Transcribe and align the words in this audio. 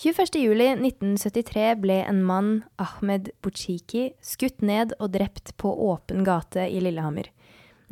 21.07.1973 0.00 1.74
ble 1.76 1.98
en 2.08 2.22
mann, 2.24 2.62
Ahmed 2.80 3.28
Buchiki, 3.44 4.14
skutt 4.24 4.62
ned 4.64 4.94
og 4.96 5.10
drept 5.12 5.52
på 5.60 5.68
åpen 5.90 6.24
gate 6.24 6.64
i 6.72 6.80
Lillehammer. 6.80 7.28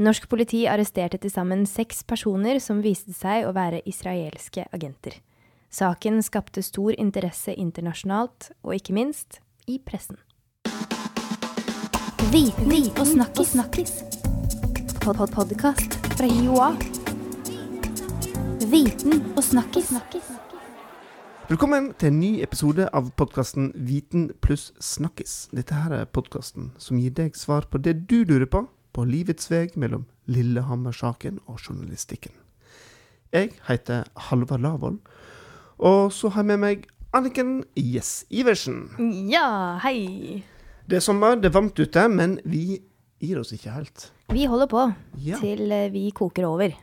Norsk 0.00 0.24
politi 0.30 0.62
arresterte 0.70 1.20
til 1.20 1.34
sammen 1.34 1.66
seks 1.68 2.00
personer 2.08 2.62
som 2.64 2.80
viste 2.80 3.12
seg 3.12 3.44
å 3.44 3.52
være 3.52 3.82
israelske 3.84 4.64
agenter. 4.72 5.18
Saken 5.68 6.22
skapte 6.24 6.64
stor 6.64 6.96
interesse 6.96 7.52
internasjonalt, 7.52 8.54
og 8.64 8.78
ikke 8.78 8.96
minst 8.96 9.42
i 9.68 9.76
pressen. 9.76 10.16
Viten 12.32 12.72
og 12.96 13.04
snakkis. 13.04 13.52
snakkis. 13.52 13.92
Pod 15.04 15.16
-pod 15.16 15.32
Podkast 15.36 16.00
fra 16.16 16.26
Joa. 16.26 16.72
Viten 18.64 19.32
og 19.36 19.44
snakkis. 19.44 20.47
Velkommen 21.48 21.94
til 21.96 22.10
en 22.10 22.18
ny 22.20 22.42
episode 22.44 22.84
av 22.92 23.06
podkasten 23.16 23.70
Viten 23.88 24.26
pluss 24.44 24.66
snakkis. 24.84 25.46
Dette 25.56 25.78
her 25.80 25.94
er 25.96 26.10
podkasten 26.12 26.66
som 26.76 26.98
gir 27.00 27.14
deg 27.16 27.38
svar 27.40 27.64
på 27.72 27.80
det 27.80 27.94
du 28.10 28.18
lurer 28.28 28.44
på 28.52 28.66
på 28.92 29.04
livets 29.08 29.48
vei 29.48 29.62
mellom 29.72 30.02
Lillehammer-saken 30.28 31.38
og 31.48 31.62
journalistikken. 31.62 32.34
Jeg 33.32 33.54
heter 33.64 34.04
Halvard 34.28 34.60
Lavoll, 34.60 34.98
og 35.80 36.12
så 36.12 36.28
har 36.34 36.44
jeg 36.44 36.50
med 36.52 36.62
meg 36.66 36.84
Anniken 37.16 37.62
Jess 37.80 38.26
Iversen. 38.28 38.90
Ja, 39.32 39.78
hei! 39.80 40.44
Det 40.84 41.00
er 41.00 41.06
sommer, 41.08 41.40
det 41.40 41.48
er 41.48 41.56
varmt 41.56 41.80
ute, 41.80 42.04
men 42.12 42.36
vi 42.44 42.82
gir 43.20 43.38
oss 43.40 43.50
ikke 43.54 43.72
helt. 43.74 44.10
Vi 44.30 44.44
holder 44.46 44.68
på 44.70 44.82
Ja. 45.24 45.38
til 45.42 45.70
eh, 45.72 45.88
vi 45.90 46.10
koker 46.14 46.44
over. 46.46 46.74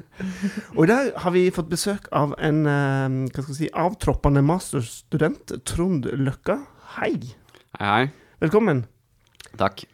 Og 0.76 0.84
i 0.84 0.90
dag 0.90 1.10
har 1.24 1.34
vi 1.34 1.46
fått 1.54 1.70
besøk 1.72 2.06
av 2.14 2.34
en 2.38 2.62
eh, 2.70 3.16
hva 3.32 3.42
skal 3.46 3.58
si, 3.58 3.68
avtroppende 3.74 4.42
masterstudent, 4.46 5.56
Trond 5.66 6.06
Løkka. 6.12 6.60
Hei, 7.00 7.14
Hei, 7.80 7.88
hei. 7.90 8.06
velkommen. 8.44 8.84
Takk. 9.58 9.84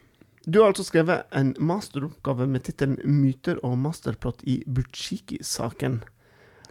Du 0.45 0.59
har 0.59 0.73
altså 0.73 0.83
skrevet 0.83 1.23
en 1.31 1.53
masteroppgave 1.59 2.45
med 2.51 2.65
tittelen 2.67 2.97
'Myter 3.07 3.61
og 3.63 3.77
masterplott 3.79 4.43
i 4.43 4.59
Butsjiki-saken'. 4.67 6.01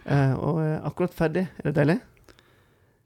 Eh, 0.05 0.33
og 0.37 0.59
er 0.61 0.81
akkurat 0.85 1.13
ferdig. 1.15 1.47
Er 1.59 1.71
det 1.71 1.75
deilig? 1.79 1.99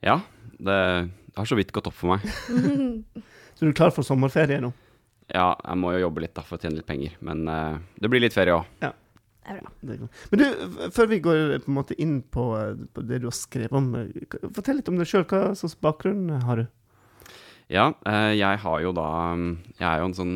Ja, 0.04 0.20
det 0.60 1.10
har 1.38 1.46
så 1.48 1.56
vidt 1.56 1.72
gått 1.72 1.88
opp 1.88 1.94
for 1.96 2.18
meg. 2.18 2.26
Så 3.58 3.66
du 3.66 3.70
er 3.72 3.78
klar 3.80 3.90
for 3.96 4.04
sommerferie 4.06 4.60
nå? 4.62 4.70
Ja, 5.34 5.50
jeg 5.60 5.80
må 5.82 5.92
jo 5.96 6.06
jobbe 6.06 6.24
litt 6.24 6.36
da 6.38 6.44
for 6.48 6.56
å 6.58 6.62
tjene 6.62 6.80
litt 6.80 6.88
penger, 6.88 7.18
men 7.26 7.44
uh, 7.52 7.80
det 8.00 8.10
blir 8.12 8.24
litt 8.24 8.36
ferie 8.36 8.56
òg. 8.56 8.70
Det 8.80 8.92
er 9.52 9.60
bra. 9.62 9.72
Det 9.82 9.94
er 9.96 10.00
godt. 10.02 10.22
Men 10.32 10.42
du, 10.42 10.78
før 10.96 11.10
vi 11.12 11.20
går 11.24 11.38
eh, 11.56 11.62
på 11.64 11.72
en 11.72 11.78
måte 11.78 11.96
inn 12.04 12.18
på, 12.36 12.46
eh, 12.60 12.74
på 12.96 13.04
det 13.08 13.22
du 13.24 13.28
har 13.30 13.36
skrevet 13.36 13.76
om, 13.80 13.90
fortell 14.56 14.80
litt 14.82 14.92
om 14.92 15.00
deg 15.00 15.08
sjøl. 15.08 15.24
Hva 15.28 15.54
slags 15.56 15.78
bakgrunn 15.84 16.30
har 16.44 16.64
du? 16.64 16.66
Ja, 17.72 17.90
uh, 18.08 18.32
jeg 18.36 18.60
har 18.64 18.84
jo 18.84 18.94
da 18.96 19.08
mm, 19.36 19.50
Jeg 19.76 19.88
er 19.90 20.00
jo 20.00 20.08
en 20.08 20.16
sånn 20.16 20.36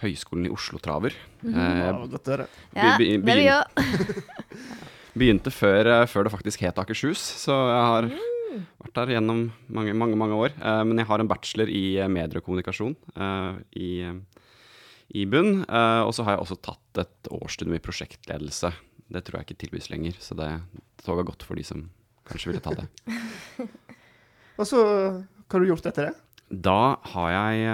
Høgskolen 0.00 0.46
i 0.46 0.52
Oslo-traver. 0.54 1.14
Eh, 1.42 1.78
Ja, 1.82 1.92
godt 1.98 2.30
å 2.30 2.34
høre. 2.36 2.46
Ja, 2.74 2.92
det 2.98 3.18
vil 3.26 3.42
jeg 3.42 3.54
òg. 3.54 3.82
begynte 5.18 5.50
før, 5.50 5.90
før 6.10 6.26
det 6.26 6.34
faktisk 6.34 6.62
het 6.62 6.78
Akershus, 6.78 7.18
så 7.42 7.54
jeg 7.70 7.86
har 7.90 8.10
vært 8.56 8.96
der 8.98 9.14
gjennom 9.16 9.46
mange, 9.66 9.94
mange, 9.96 10.18
mange 10.20 10.38
år. 10.38 10.56
Eh, 10.56 10.82
men 10.88 11.00
jeg 11.00 11.08
har 11.10 11.22
en 11.22 11.30
bachelor 11.30 11.72
i 11.72 11.84
eh, 11.98 12.10
medier 12.12 12.40
og 12.40 12.46
kommunikasjon 12.46 12.96
eh, 13.14 13.58
i, 13.80 13.90
i 15.20 15.24
bunn. 15.30 15.62
Eh, 15.64 16.02
og 16.04 16.12
så 16.16 16.26
har 16.26 16.36
jeg 16.36 16.44
også 16.44 16.60
tatt 16.70 17.02
et 17.04 17.32
årsstudium 17.34 17.78
i 17.78 17.84
prosjektledelse. 17.84 18.72
Det 19.08 19.24
tror 19.24 19.40
jeg 19.40 19.48
ikke 19.48 19.62
tilbys 19.64 19.90
lenger, 19.92 20.16
så 20.20 20.36
det 20.36 20.50
toget 21.00 21.22
har 21.22 21.30
gått 21.32 21.46
for 21.48 21.58
de 21.58 21.64
som 21.64 21.86
kanskje 22.28 22.52
ville 22.52 22.64
ta 22.64 22.74
det. 22.76 22.88
Og 24.58 24.66
så, 24.66 24.80
hva 24.82 25.54
har 25.54 25.62
du 25.62 25.70
gjort 25.70 25.86
etter 25.86 26.08
det? 26.08 26.16
Da 26.48 26.96
har 27.12 27.28
jeg 27.30 27.64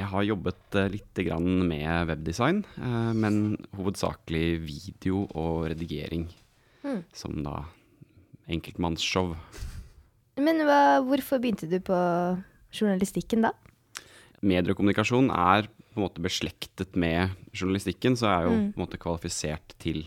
Jeg 0.00 0.06
har 0.10 0.24
jobbet 0.24 0.76
litt 0.90 1.20
grann 1.28 1.66
med 1.68 2.08
webdesign, 2.08 2.64
eh, 2.80 3.12
men 3.12 3.56
hovedsakelig 3.76 4.60
video 4.64 5.26
og 5.36 5.68
redigering. 5.70 6.26
Mm. 6.82 7.02
Som 7.12 7.42
da 7.44 7.64
enkeltmannsshow. 8.48 9.34
Men 10.36 10.60
hva, 10.68 11.00
hvorfor 11.06 11.40
begynte 11.40 11.68
du 11.70 11.78
på 11.80 11.96
journalistikken 12.76 13.46
da? 13.46 13.52
Mediekommunikasjon 14.44 15.30
er 15.32 15.68
på 15.94 16.00
en 16.00 16.04
måte 16.04 16.20
beslektet 16.24 16.96
med 17.00 17.32
journalistikken, 17.56 18.16
så 18.20 18.28
jeg 18.28 18.36
er 18.36 18.44
jo 18.50 18.56
Mm. 18.56 18.72
på 18.72 18.76
en 18.80 18.84
måte 18.84 18.98
kvalifisert 19.00 19.74
til, 19.80 20.02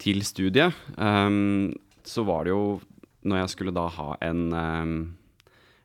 til 0.00 0.22
studiet. 0.24 0.72
Um, 0.96 1.74
så 2.04 2.24
var 2.24 2.44
det 2.44 2.50
jo 2.54 2.80
når 3.26 3.42
jeg 3.42 3.48
skulle 3.56 3.74
da 3.74 3.88
ha 3.88 4.16
en 4.22 4.52
um, 4.52 5.16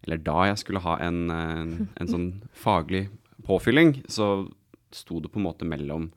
Eller 0.04 0.18
da 0.18 0.46
jeg 0.48 0.58
skulle 0.58 0.80
ha 0.82 0.96
en, 1.00 1.30
en, 1.30 1.90
en 2.00 2.08
sånn 2.08 2.42
faglig 2.54 3.10
påfylling, 3.46 4.02
så 4.10 4.48
sto 4.92 5.20
det 5.22 5.30
på 5.32 5.38
en 5.38 5.46
måte 5.46 5.66
mellom 5.68 6.08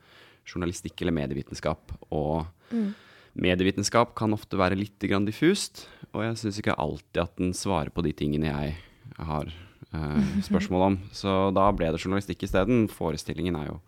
journalistikk 0.47 1.03
eller 1.03 1.13
medievitenskap. 1.13 1.93
Og 2.11 2.47
Mm. 2.73 2.95
Medievitenskap 3.35 4.15
kan 4.19 4.35
ofte 4.37 4.59
være 4.59 4.79
litt 4.79 5.03
grann 5.11 5.27
diffust, 5.27 5.87
og 6.13 6.23
jeg 6.23 6.39
syns 6.41 6.61
ikke 6.61 6.77
alltid 6.81 7.23
at 7.25 7.35
den 7.41 7.55
svarer 7.57 7.91
på 7.95 8.05
de 8.07 8.13
tingene 8.17 8.51
jeg 8.51 8.77
har 9.19 9.51
eh, 9.51 10.37
spørsmål 10.49 10.87
om. 10.91 11.01
Så 11.15 11.35
da 11.57 11.67
ble 11.75 11.91
det 11.95 12.03
journalistikk 12.03 12.47
isteden. 12.47 12.87
Forestillingen 12.93 13.59
er 13.59 13.73
jo 13.73 13.81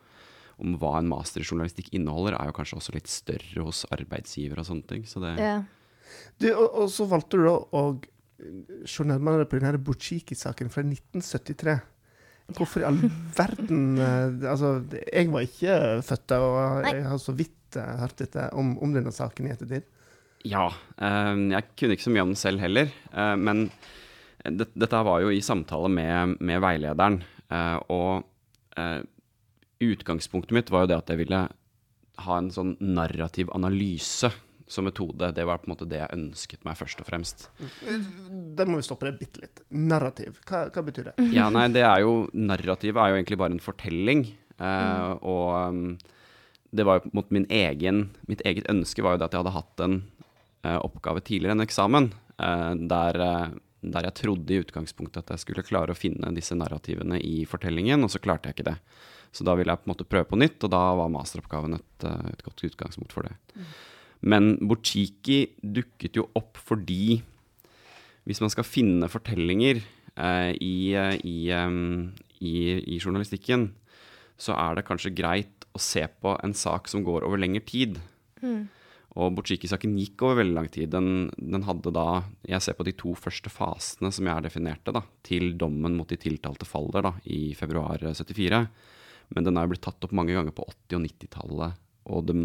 om 0.62 0.76
hva 0.80 0.94
en 0.98 1.08
master 1.10 1.42
i 1.42 1.46
journalistikk 1.46 1.90
inneholder, 1.94 2.38
er 2.38 2.48
jo 2.48 2.56
kanskje 2.56 2.78
også 2.78 2.94
litt 2.96 3.10
større 3.12 3.64
hos 3.66 3.84
arbeidsgiver 3.92 4.62
og 4.62 4.68
sånne 4.70 4.88
ting. 4.88 5.02
Så 5.08 5.20
det, 5.24 5.36
Ja. 5.40 5.58
Du, 6.38 6.46
og, 6.54 6.68
og 6.70 6.88
så 6.92 7.04
valgte 7.10 7.36
du 7.40 7.44
da 7.48 7.56
å 7.76 7.82
se 8.86 9.04
nærmere 9.04 9.46
på 9.48 9.58
denne 9.58 9.80
Butsjiki-saken 9.82 10.70
fra 10.72 10.84
1973. 10.86 11.76
Hvorfor 12.56 12.82
i 12.82 12.86
all 12.86 13.00
verden 13.40 13.98
eh, 13.98 14.50
Altså, 14.52 14.76
jeg 15.10 15.32
var 15.32 15.46
ikke 15.48 15.78
født 16.06 16.26
da, 16.30 16.38
og 16.46 16.86
jeg 16.86 17.06
har 17.10 17.18
så 17.18 17.34
vidt 17.34 17.65
eh, 17.80 17.92
hørt 18.02 18.16
dette 18.22 18.48
om, 18.56 18.74
om 18.82 18.92
denne 18.96 19.12
saken 19.14 19.48
i 19.48 19.52
ettertid. 19.54 19.86
Ja, 20.46 20.68
eh, 20.98 21.34
jeg 21.54 21.68
kunne 21.76 21.96
ikke 21.96 22.06
så 22.08 22.14
mye 22.14 22.24
om 22.26 22.32
den 22.34 22.40
selv 22.40 22.62
heller, 22.64 22.90
eh, 23.12 23.34
men 23.36 23.68
det, 24.46 24.68
dette 24.78 25.02
var 25.08 25.24
jo 25.24 25.32
i 25.34 25.40
samtale 25.42 25.88
med, 25.90 26.36
med 26.40 26.60
veilederen, 26.62 27.20
eh, 27.50 27.78
og 27.90 28.26
eh, 28.78 29.00
utgangspunktet 29.82 30.54
mitt 30.56 30.70
var 30.72 30.84
jo 30.84 30.92
det 30.92 31.00
at 31.02 31.10
jeg 31.12 31.24
ville 31.24 31.44
ha 32.26 32.36
en 32.40 32.50
sånn 32.54 32.76
narrativ 32.80 33.50
analyse 33.52 34.30
som 34.66 34.86
metode. 34.88 35.28
Det 35.36 35.44
var 35.46 35.60
på 35.60 35.68
en 35.68 35.74
måte 35.74 35.86
det 35.86 35.98
jeg 36.00 36.14
ønsket 36.16 36.64
meg 36.66 36.78
først 36.78 37.02
og 37.02 37.06
fremst. 37.06 37.44
Der 38.56 38.66
må 38.66 38.80
vi 38.80 38.86
stoppe 38.86 39.10
det 39.10 39.18
bitte 39.20 39.42
litt. 39.44 39.60
Narrativ, 39.70 40.40
hva, 40.48 40.64
hva 40.74 40.82
betyr 40.88 41.10
det? 41.10 41.14
Ja, 41.36 41.50
nei, 41.54 41.66
det 41.74 41.84
er 41.86 42.00
jo 42.02 42.14
Narrativet 42.34 42.98
er 42.98 43.12
jo 43.12 43.18
egentlig 43.20 43.38
bare 43.38 43.54
en 43.54 43.62
fortelling. 43.62 44.24
eh, 44.58 45.12
Og 45.20 45.70
um, 45.70 45.84
det 46.70 46.86
var 46.86 47.00
jo 47.00 47.12
mot 47.16 47.28
min 47.34 47.46
egen 47.52 48.08
Mitt 48.30 48.42
eget 48.46 48.68
ønske 48.70 49.04
var 49.04 49.14
jo 49.14 49.22
det 49.22 49.28
at 49.28 49.36
jeg 49.36 49.44
hadde 49.44 49.56
hatt 49.56 49.82
en 49.84 49.96
uh, 50.66 50.80
oppgave 50.82 51.22
tidligere, 51.22 51.56
en 51.56 51.64
eksamen, 51.64 52.10
uh, 52.42 52.72
der, 52.90 53.20
eh, 53.22 53.52
der 53.86 54.08
jeg 54.08 54.18
trodde 54.18 54.54
i 54.54 54.62
utgangspunktet 54.64 55.22
at 55.22 55.34
jeg 55.34 55.44
skulle 55.44 55.66
klare 55.66 55.94
å 55.94 55.98
finne 55.98 56.32
disse 56.34 56.56
narrativene 56.58 57.20
i 57.22 57.44
fortellingen, 57.48 58.02
og 58.02 58.10
så 58.10 58.22
klarte 58.22 58.50
jeg 58.50 58.58
ikke 58.58 58.70
det. 58.72 58.78
Så 59.30 59.46
da 59.46 59.54
ville 59.54 59.70
jeg 59.70 59.82
på 59.82 59.86
en 59.86 59.92
måte 59.94 60.08
prøve 60.08 60.30
på 60.30 60.40
nytt, 60.40 60.58
og 60.64 60.72
da 60.72 60.82
var 60.98 61.12
masteroppgaven 61.12 61.76
et, 61.78 62.06
et 62.32 62.42
godt 62.46 62.64
utgangspunkt 62.66 63.14
for 63.14 63.28
det. 63.28 63.36
Men 64.26 64.56
Buchiki 64.64 65.44
dukket 65.60 66.16
jo 66.18 66.26
opp 66.38 66.58
fordi 66.58 67.20
hvis 68.26 68.42
man 68.42 68.50
skal 68.50 68.66
finne 68.66 69.10
fortellinger 69.10 69.78
eh, 69.78 70.52
i, 70.58 70.94
i, 70.96 71.36
um, 71.54 72.08
i, 72.40 72.54
i 72.96 72.98
journalistikken, 72.98 73.68
så 74.36 74.56
er 74.58 74.76
det 74.76 74.86
kanskje 74.88 75.14
greit 75.16 75.55
å 75.76 75.82
se 75.82 76.02
på 76.08 76.34
en 76.42 76.56
sak 76.56 76.90
som 76.90 77.04
går 77.06 77.26
over 77.26 77.40
lengre 77.40 77.64
tid. 77.66 78.00
Og 79.16 79.32
Buchiki-saken 79.32 79.94
gikk 79.96 80.26
over 80.26 80.42
veldig 80.42 80.56
lang 80.58 80.68
tid. 80.72 80.90
Den, 80.92 81.30
den 81.40 81.64
hadde 81.64 81.92
da 81.94 82.24
Jeg 82.44 82.60
ser 82.64 82.76
på 82.76 82.84
de 82.84 82.92
to 83.00 83.14
første 83.16 83.48
fasene 83.52 84.10
som 84.12 84.28
jeg 84.28 84.44
definerte, 84.44 84.92
da, 84.92 85.02
til 85.24 85.54
dommen 85.56 85.96
mot 85.96 86.08
de 86.10 86.18
tiltalte 86.20 86.68
faller 86.68 87.06
da, 87.08 87.14
i 87.24 87.54
februar 87.56 88.02
74. 88.04 88.60
Men 89.34 89.48
den 89.48 89.58
er 89.58 89.70
blitt 89.70 89.84
tatt 89.86 90.04
opp 90.04 90.14
mange 90.14 90.36
ganger 90.36 90.54
på 90.54 90.66
80- 90.68 90.98
og 90.98 91.06
90-tallet. 91.08 91.80
Og 92.12 92.28
den 92.28 92.44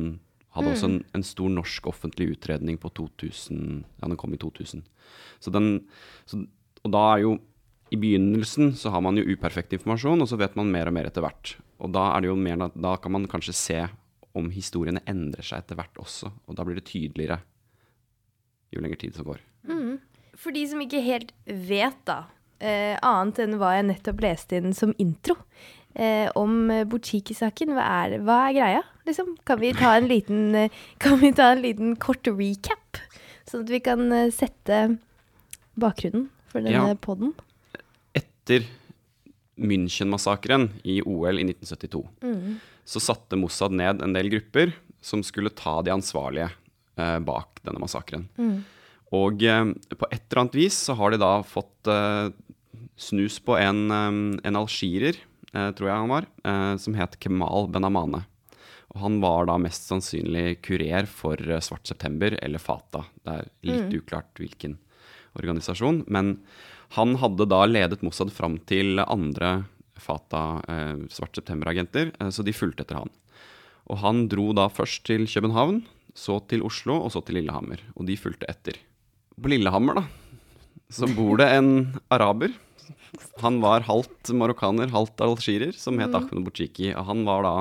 hadde 0.55 0.71
også 0.73 0.88
en, 0.89 0.97
en 1.15 1.27
stor 1.27 1.51
norsk 1.51 1.91
offentlig 1.91 2.31
utredning 2.38 2.79
på 2.81 2.91
2000 2.97 3.83
Ja, 4.00 4.07
den 4.07 4.17
kom 4.19 4.33
i 4.35 4.39
2000. 4.41 4.83
Så 5.44 5.53
den, 5.53 5.69
så, 6.25 6.41
og 6.81 6.95
da 6.95 7.03
er 7.11 7.25
jo 7.25 7.35
I 7.91 7.97
begynnelsen 7.99 8.73
så 8.79 8.89
har 8.93 9.01
man 9.03 9.17
jo 9.19 9.25
uperfekt 9.27 9.73
informasjon, 9.75 10.21
og 10.23 10.29
så 10.31 10.38
vet 10.39 10.55
man 10.55 10.71
mer 10.71 10.88
og 10.88 10.95
mer 10.95 11.09
etter 11.09 11.23
hvert. 11.25 11.57
Og 11.83 11.91
da 11.91 12.05
er 12.15 12.23
det 12.23 12.29
jo 12.31 12.38
mer 12.39 12.69
Da 12.71 12.95
kan 13.01 13.11
man 13.11 13.27
kanskje 13.27 13.53
se 13.57 13.79
om 14.38 14.47
historiene 14.53 15.01
endrer 15.11 15.43
seg 15.43 15.59
etter 15.59 15.75
hvert 15.75 15.99
også. 15.99 16.31
Og 16.47 16.55
da 16.55 16.63
blir 16.63 16.77
det 16.79 16.85
tydeligere 16.88 17.41
jo 18.71 18.79
lenger 18.79 19.01
tid 19.01 19.17
som 19.17 19.27
går. 19.27 19.41
For 20.39 20.55
de 20.55 20.63
som 20.71 20.79
ikke 20.79 21.01
helt 21.03 21.33
vet, 21.45 21.97
da, 22.07 22.23
eh, 22.63 22.95
annet 23.03 23.41
enn 23.43 23.57
hva 23.59 23.73
jeg 23.75 23.89
nettopp 23.89 24.23
leste 24.23 24.55
inn 24.61 24.71
som 24.73 24.95
intro 24.97 25.35
eh, 25.93 26.31
om 26.39 26.71
Buchiki-saken, 26.88 27.75
hva, 27.75 27.83
hva 28.23 28.38
er 28.47 28.55
greia? 28.55 28.81
Liksom? 29.05 29.35
Kan, 29.45 29.59
vi 29.59 29.73
ta 29.75 29.97
en 29.97 30.07
liten, 30.07 30.69
kan 31.03 31.19
vi 31.19 31.33
ta 31.35 31.51
en 31.51 31.61
liten 31.61 31.97
kort 31.99 32.25
recap? 32.31 33.03
Sånn 33.49 33.67
at 33.67 33.75
vi 33.75 33.81
kan 33.83 34.07
eh, 34.15 34.31
sette 34.31 34.97
bakgrunnen 35.75 36.29
for 36.47 36.63
denne 36.63 36.95
Ja. 36.95 36.95
podden? 36.95 37.35
Etter 38.41 38.65
München-massakren 39.61 40.69
i 40.83 41.01
OL 41.05 41.38
i 41.38 41.43
1972 41.45 42.01
så 42.85 42.99
satte 42.99 43.38
Mossad 43.38 43.71
ned 43.77 44.01
en 44.01 44.13
del 44.15 44.29
grupper 44.33 44.73
som 45.01 45.21
skulle 45.23 45.51
ta 45.53 45.81
de 45.85 45.91
ansvarlige 45.93 46.49
eh, 46.97 47.19
bak 47.21 47.61
denne 47.61 47.79
massakren. 47.79 48.25
Og 49.13 49.43
eh, 49.45 49.61
på 49.93 50.09
et 50.09 50.23
eller 50.25 50.41
annet 50.41 50.57
vis 50.57 50.73
så 50.89 50.95
har 50.97 51.13
de 51.13 51.19
da 51.21 51.43
fått 51.45 51.88
eh, 51.88 52.31
snus 52.97 53.38
på 53.45 53.57
en, 53.61 53.83
eh, 53.91 54.41
en 54.49 54.59
algirer, 54.59 55.21
eh, 55.53 55.69
tror 55.77 55.91
jeg 55.91 56.01
han 56.01 56.09
var, 56.09 56.27
eh, 56.43 56.75
som 56.81 56.97
het 56.97 57.19
Kemal 57.21 57.69
Benamane. 57.69 58.25
Og 58.91 58.99
han 59.05 59.21
var 59.21 59.45
da 59.47 59.59
mest 59.61 59.85
sannsynlig 59.88 60.57
kurer 60.65 61.05
for 61.07 61.38
Svart 61.61 61.85
september 61.88 62.33
eller 62.41 62.59
Fata. 62.59 63.05
Det 63.23 63.38
er 63.38 63.51
litt 63.69 64.01
uklart 64.01 64.33
hvilken 64.41 64.79
organisasjon. 65.39 66.03
Men 66.11 66.41
han 66.97 67.15
hadde 67.21 67.47
da 67.47 67.63
ledet 67.69 68.01
Mossad 68.03 68.33
fram 68.35 68.57
til 68.67 68.99
andre 69.05 69.61
Fata 70.01 70.59
eh, 70.67 71.03
Svart 71.13 71.38
september-agenter, 71.38 72.11
eh, 72.19 72.31
så 72.33 72.43
de 72.43 72.55
fulgte 72.55 72.83
etter 72.83 72.99
han. 72.99 73.11
Og 73.91 74.01
han 74.01 74.25
dro 74.31 74.49
da 74.55 74.67
først 74.71 75.05
til 75.07 75.27
København, 75.29 75.83
så 76.17 76.39
til 76.51 76.65
Oslo 76.67 76.97
og 77.05 77.13
så 77.13 77.21
til 77.23 77.39
Lillehammer. 77.39 77.79
Og 77.95 78.09
de 78.09 78.17
fulgte 78.19 78.49
etter. 78.51 78.79
På 79.39 79.51
Lillehammer, 79.51 80.01
da, 80.01 80.03
så 80.91 81.07
bor 81.15 81.39
det 81.39 81.47
en 81.55 81.71
araber. 82.11 82.51
Han 83.39 83.61
var 83.63 83.88
halvt 83.88 84.33
marokkaner, 84.35 84.91
halvt 84.91 85.23
algirer, 85.23 85.75
som 85.79 85.99
het 85.99 86.15
Ahmed 86.15 86.43
Bouchiki. 86.45 86.91
Han 86.91 87.23
var 87.27 87.47
da 87.47 87.55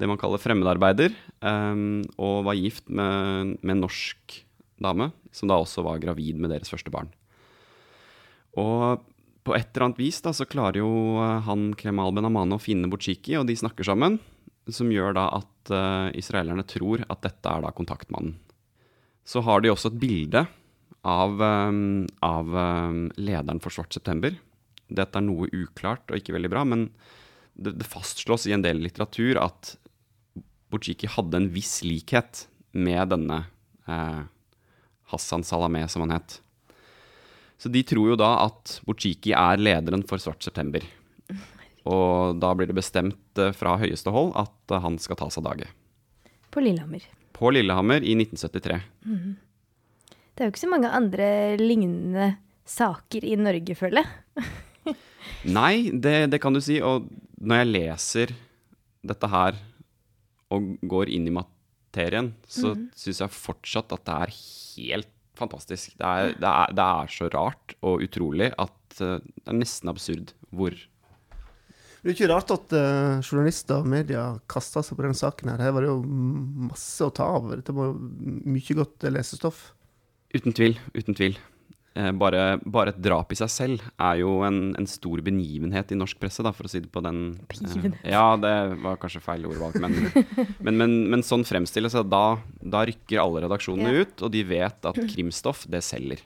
det 0.00 0.08
man 0.10 0.18
kaller 0.20 0.42
fremmedarbeider, 0.42 1.12
um, 1.40 2.02
og 2.18 2.44
var 2.48 2.58
gift 2.58 2.88
med, 2.90 3.56
med 3.62 3.76
en 3.76 3.84
norsk 3.84 4.40
dame, 4.82 5.12
som 5.32 5.48
da 5.48 5.60
også 5.60 5.84
var 5.86 6.02
gravid 6.02 6.40
med 6.40 6.50
deres 6.52 6.72
første 6.72 6.92
barn. 6.92 7.12
Og 8.60 9.04
på 9.44 9.54
et 9.56 9.68
eller 9.74 9.88
annet 9.88 10.00
vis 10.00 10.22
da, 10.24 10.32
så 10.32 10.46
klarer 10.48 10.80
jo 10.80 10.90
eh, 11.20 11.40
han 11.46 11.72
Kemal 11.78 12.14
Benamane 12.16 12.56
å 12.56 12.62
finne 12.62 12.88
Bouchiki, 12.90 13.36
og 13.38 13.48
de 13.48 13.56
snakker 13.60 13.86
sammen, 13.86 14.18
som 14.72 14.88
gjør 14.88 15.12
da 15.18 15.26
at 15.36 15.72
uh, 15.74 16.08
israelerne 16.16 16.64
tror 16.64 17.02
at 17.12 17.20
dette 17.20 17.50
er 17.50 17.60
da 17.60 17.72
kontaktmannen. 17.76 18.38
Så 19.28 19.42
har 19.44 19.60
de 19.60 19.68
også 19.68 19.90
et 19.90 19.98
bilde 20.00 20.40
av, 21.04 21.36
um, 21.36 22.06
av 22.24 22.48
um, 22.48 23.02
lederen 23.20 23.60
for 23.60 23.76
Svart 23.76 23.92
september. 23.92 24.32
Dette 24.88 25.20
er 25.20 25.26
noe 25.26 25.50
uklart 25.52 26.08
og 26.08 26.16
ikke 26.16 26.32
veldig 26.36 26.52
bra, 26.52 26.64
men 26.68 26.86
det, 27.52 27.74
det 27.76 27.88
fastslås 27.88 28.48
i 28.48 28.54
en 28.56 28.64
del 28.64 28.80
litteratur 28.84 29.42
at 29.42 29.74
Bouchiki 30.72 31.12
hadde 31.12 31.42
en 31.42 31.50
viss 31.52 31.82
likhet 31.84 32.46
med 32.72 33.12
denne 33.12 33.42
uh, 33.84 34.24
Hassan 35.12 35.44
Salameh, 35.44 35.84
som 35.92 36.06
han 36.06 36.16
het. 36.16 36.40
Så 37.64 37.70
de 37.72 37.80
tror 37.88 38.10
jo 38.10 38.16
da 38.20 38.28
at 38.42 38.74
Bouchiki 38.84 39.30
er 39.32 39.56
lederen 39.56 40.02
for 40.04 40.20
Svart 40.20 40.44
september. 40.44 40.84
Og 41.88 42.36
da 42.36 42.50
blir 42.52 42.68
det 42.68 42.76
bestemt 42.76 43.40
eh, 43.40 43.54
fra 43.56 43.78
høyeste 43.80 44.12
hold 44.12 44.34
at 44.36 44.72
eh, 44.72 44.82
han 44.84 44.98
skal 45.00 45.16
tas 45.16 45.38
av 45.40 45.46
dage. 45.46 45.70
På 46.52 46.60
Lillehammer. 46.60 47.06
På 47.32 47.48
Lillehammer 47.56 48.04
i 48.04 48.18
1973. 48.18 48.76
Det 49.08 50.44
er 50.44 50.50
jo 50.50 50.52
ikke 50.52 50.64
så 50.66 50.70
mange 50.74 50.92
andre 50.92 51.30
lignende 51.56 52.28
saker 52.68 53.24
i 53.24 53.32
Norge, 53.40 53.78
føler 53.80 54.04
jeg. 54.04 54.94
Nei, 55.56 55.88
det, 55.88 56.16
det 56.36 56.42
kan 56.44 56.52
du 56.52 56.60
si. 56.64 56.82
Og 56.84 57.08
når 57.40 57.62
jeg 57.62 57.72
leser 57.72 58.36
dette 59.08 59.32
her 59.32 59.56
og 60.52 60.68
går 60.84 61.16
inn 61.16 61.32
i 61.32 61.36
materien, 61.40 62.34
så 62.44 62.74
mm. 62.76 62.86
syns 62.92 63.24
jeg 63.24 63.38
fortsatt 63.40 63.96
at 63.96 64.04
det 64.04 64.20
er 64.20 64.36
helt 64.36 65.13
fantastisk. 65.38 65.94
Det 65.98 66.08
er, 66.08 66.34
det, 66.38 66.50
er, 66.50 66.74
det 66.74 66.88
er, 66.88 67.12
så 67.12 67.28
rart 67.32 67.76
og 67.82 68.02
utrolig 68.06 68.50
at 68.52 68.98
uh, 69.00 69.16
det 69.20 69.50
er 69.50 69.60
nesten 69.60 69.92
absurd 69.92 70.34
hvor 70.54 70.74
Det 70.74 72.10
er 72.10 72.14
ikke 72.14 72.30
rart 72.30 72.52
at 72.54 72.74
uh, 72.76 73.22
journalister 73.24 73.80
og 73.80 73.88
media 73.90 74.26
kasta 74.50 74.84
seg 74.84 74.98
på 74.98 75.06
denne 75.06 75.18
saken. 75.18 75.54
her. 75.54 75.64
Her 75.66 75.74
var 75.76 75.86
det 75.86 75.92
jo 75.92 76.00
masse 76.70 77.06
å 77.06 77.14
ta 77.14 77.30
av. 77.38 77.50
Dette 77.54 77.74
var 77.74 77.96
mye 77.96 78.78
godt 78.78 79.08
lesestoff. 79.08 79.70
Uten 80.34 80.54
tvil. 80.56 80.78
Uten 80.94 81.16
tvil. 81.16 81.38
Eh, 81.94 82.10
bare, 82.18 82.56
bare, 82.66 82.90
et 82.90 82.98
drap 82.98 83.30
i 83.30 83.36
seg 83.38 83.50
selv 83.54 83.82
er 84.02 84.16
jo 84.18 84.40
en, 84.42 84.72
en, 84.74 84.86
stor 84.90 85.20
benivenhet 85.22 85.92
i 85.94 85.98
norsk 85.98 86.18
presse, 86.18 86.42
da, 86.42 86.50
for 86.50 86.66
å 86.66 86.70
si 86.72 86.80
det 86.82 86.90
på 86.90 87.02
den. 87.04 87.36
Eh, 87.54 88.10
ja, 88.10 88.24
det 88.40 88.54
var 88.82 88.98
kanskje 88.98 89.22
feil 89.22 89.46
ordvalg, 89.46 89.78
men, 89.82 89.94
men, 90.66 90.80
men, 90.80 90.96
men 91.12 91.22
sånn 91.22 91.46
fremstilles 91.46 91.94
det. 91.94 92.02
Da, 92.10 92.24
da 92.58 92.82
rykker 92.90 93.22
alle 93.22 93.44
redaksjonene 93.46 93.94
Ja. 93.94 94.02
ut, 94.02 94.26
og 94.26 94.34
de 94.34 94.42
vet 94.48 94.90
at 94.90 94.98
krimstoff, 95.12 95.68
det 95.70 95.84
selger. 95.86 96.24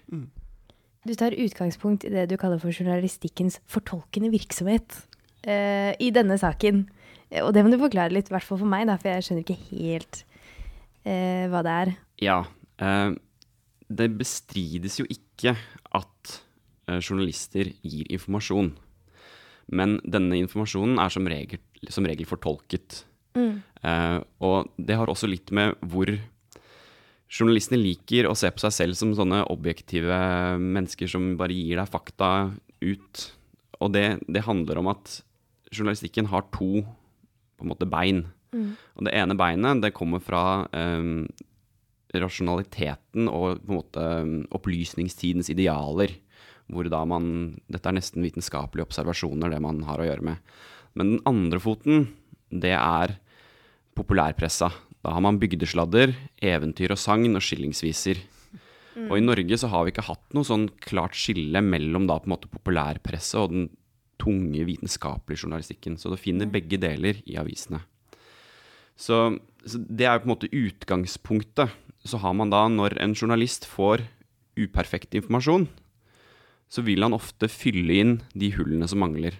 Du 1.05 1.13
tar 1.21 1.37
utgangspunkt 1.37 2.09
i 2.09 2.15
det 2.17 2.27
du 2.33 2.39
kaller 2.41 2.61
for 2.63 2.73
journalistikkens 2.73 3.61
fortolkende 3.69 4.33
virksomhet 4.33 5.03
uh, 5.45 5.93
i 6.01 6.09
denne 6.17 6.41
saken. 6.41 6.87
Eh, 7.29 7.45
Og 7.45 7.53
det 7.53 7.65
må 7.65 7.73
du 7.73 7.79
forklare 7.81 8.17
litt, 8.17 8.33
i 8.33 8.39
hvert 8.39 8.49
fall 8.49 8.65
for 8.65 8.73
meg, 8.73 8.89
da, 8.89 8.97
for 8.97 9.13
jeg 9.13 9.29
skjønner 9.29 9.45
ikke 9.45 9.61
helt 9.69 10.25
uh, 11.05 11.45
hva 11.53 11.65
det 11.65 11.79
er. 11.85 11.97
Ja. 12.25 12.43
uh, 12.81 13.13
det 13.89 14.11
bestrides 14.19 14.99
jo 15.01 15.07
ikke 15.09 15.28
at 15.47 16.35
eh, 16.89 16.99
journalister 16.99 17.71
gir 17.83 18.09
informasjon. 18.11 18.73
Men 19.69 19.99
denne 20.05 20.39
informasjonen 20.41 20.99
er 21.03 21.13
som 21.13 21.29
regel, 21.29 21.61
som 21.93 22.07
regel 22.09 22.29
fortolket. 22.29 23.05
Eh, 23.39 24.19
og 24.43 24.71
det 24.81 24.97
har 24.99 25.11
også 25.11 25.29
litt 25.31 25.53
med 25.55 25.77
hvor 25.87 26.11
journalistene 27.29 27.81
liker 27.81 28.27
å 28.27 28.37
se 28.39 28.51
på 28.51 28.63
seg 28.65 28.75
selv 28.75 28.99
som 28.99 29.13
sånne 29.17 29.45
objektive 29.53 30.17
mennesker 30.59 31.11
som 31.11 31.35
bare 31.41 31.57
gir 31.57 31.77
deg 31.79 31.91
fakta 31.93 32.31
ut. 32.81 33.25
Og 33.79 33.93
det, 33.95 34.07
det 34.27 34.47
handler 34.49 34.81
om 34.81 34.91
at 34.95 35.21
journalistikken 35.69 36.31
har 36.33 36.49
to 36.55 36.83
måte 37.63 37.89
bein. 37.91 38.25
Og 38.97 39.05
det 39.05 39.13
ene 39.13 39.37
beinet 39.37 39.83
det 39.85 39.93
kommer 39.97 40.23
fra 40.25 40.67
eh, 40.73 41.27
rasjonaliteten 42.17 43.29
og 43.29 43.61
på 43.61 43.73
en 43.73 43.79
måte 43.79 44.07
um, 44.23 44.35
opplysningstidens 44.57 45.51
idealer. 45.53 46.15
Hvor 46.69 46.89
da 46.93 47.01
man 47.09 47.57
Dette 47.73 47.89
er 47.89 47.97
nesten 47.97 48.25
vitenskapelige 48.25 48.85
observasjoner, 48.85 49.53
det 49.53 49.61
man 49.65 49.81
har 49.89 50.01
å 50.01 50.09
gjøre 50.09 50.27
med. 50.33 50.43
Men 50.99 51.15
den 51.15 51.23
andre 51.29 51.61
foten, 51.63 52.09
det 52.53 52.75
er 52.77 53.17
populærpressa. 53.97 54.71
Da 55.05 55.15
har 55.15 55.25
man 55.25 55.39
bygdesladder, 55.41 56.13
eventyr 56.45 56.93
og 56.93 57.01
sagn 57.01 57.39
og 57.39 57.45
skillingsviser. 57.45 58.21
Og 59.07 59.15
i 59.19 59.25
Norge 59.25 59.59
så 59.61 59.71
har 59.71 59.85
vi 59.87 59.93
ikke 59.95 60.09
hatt 60.09 60.35
noe 60.35 60.47
sånn 60.47 60.67
klart 60.83 61.17
skille 61.17 61.63
mellom 61.63 62.09
da 62.09 62.19
på 62.19 62.29
en 62.29 62.35
måte 62.35 62.51
populærpresse 62.51 63.39
og 63.39 63.53
den 63.55 63.69
tunge 64.19 64.65
vitenskapelige 64.67 65.45
journalistikken. 65.45 65.97
Så 66.01 66.11
du 66.11 66.19
finner 66.19 66.51
begge 66.51 66.81
deler 66.83 67.21
i 67.25 67.39
avisene. 67.39 67.85
Så, 68.99 69.39
så 69.63 69.79
det 69.87 70.09
er 70.09 70.17
jo 70.17 70.25
på 70.25 70.29
en 70.29 70.35
måte 70.35 70.51
utgangspunktet. 70.51 71.77
Så 72.07 72.21
har 72.23 72.35
man 72.37 72.53
da, 72.53 72.67
når 72.71 72.97
en 73.03 73.15
journalist 73.17 73.67
får 73.69 74.05
uperfekt 74.59 75.15
informasjon, 75.19 75.69
så 76.69 76.85
vil 76.85 77.05
han 77.05 77.17
ofte 77.17 77.49
fylle 77.51 78.01
inn 78.03 78.17
de 78.37 78.51
hullene 78.55 78.89
som 78.91 79.01
mangler. 79.03 79.39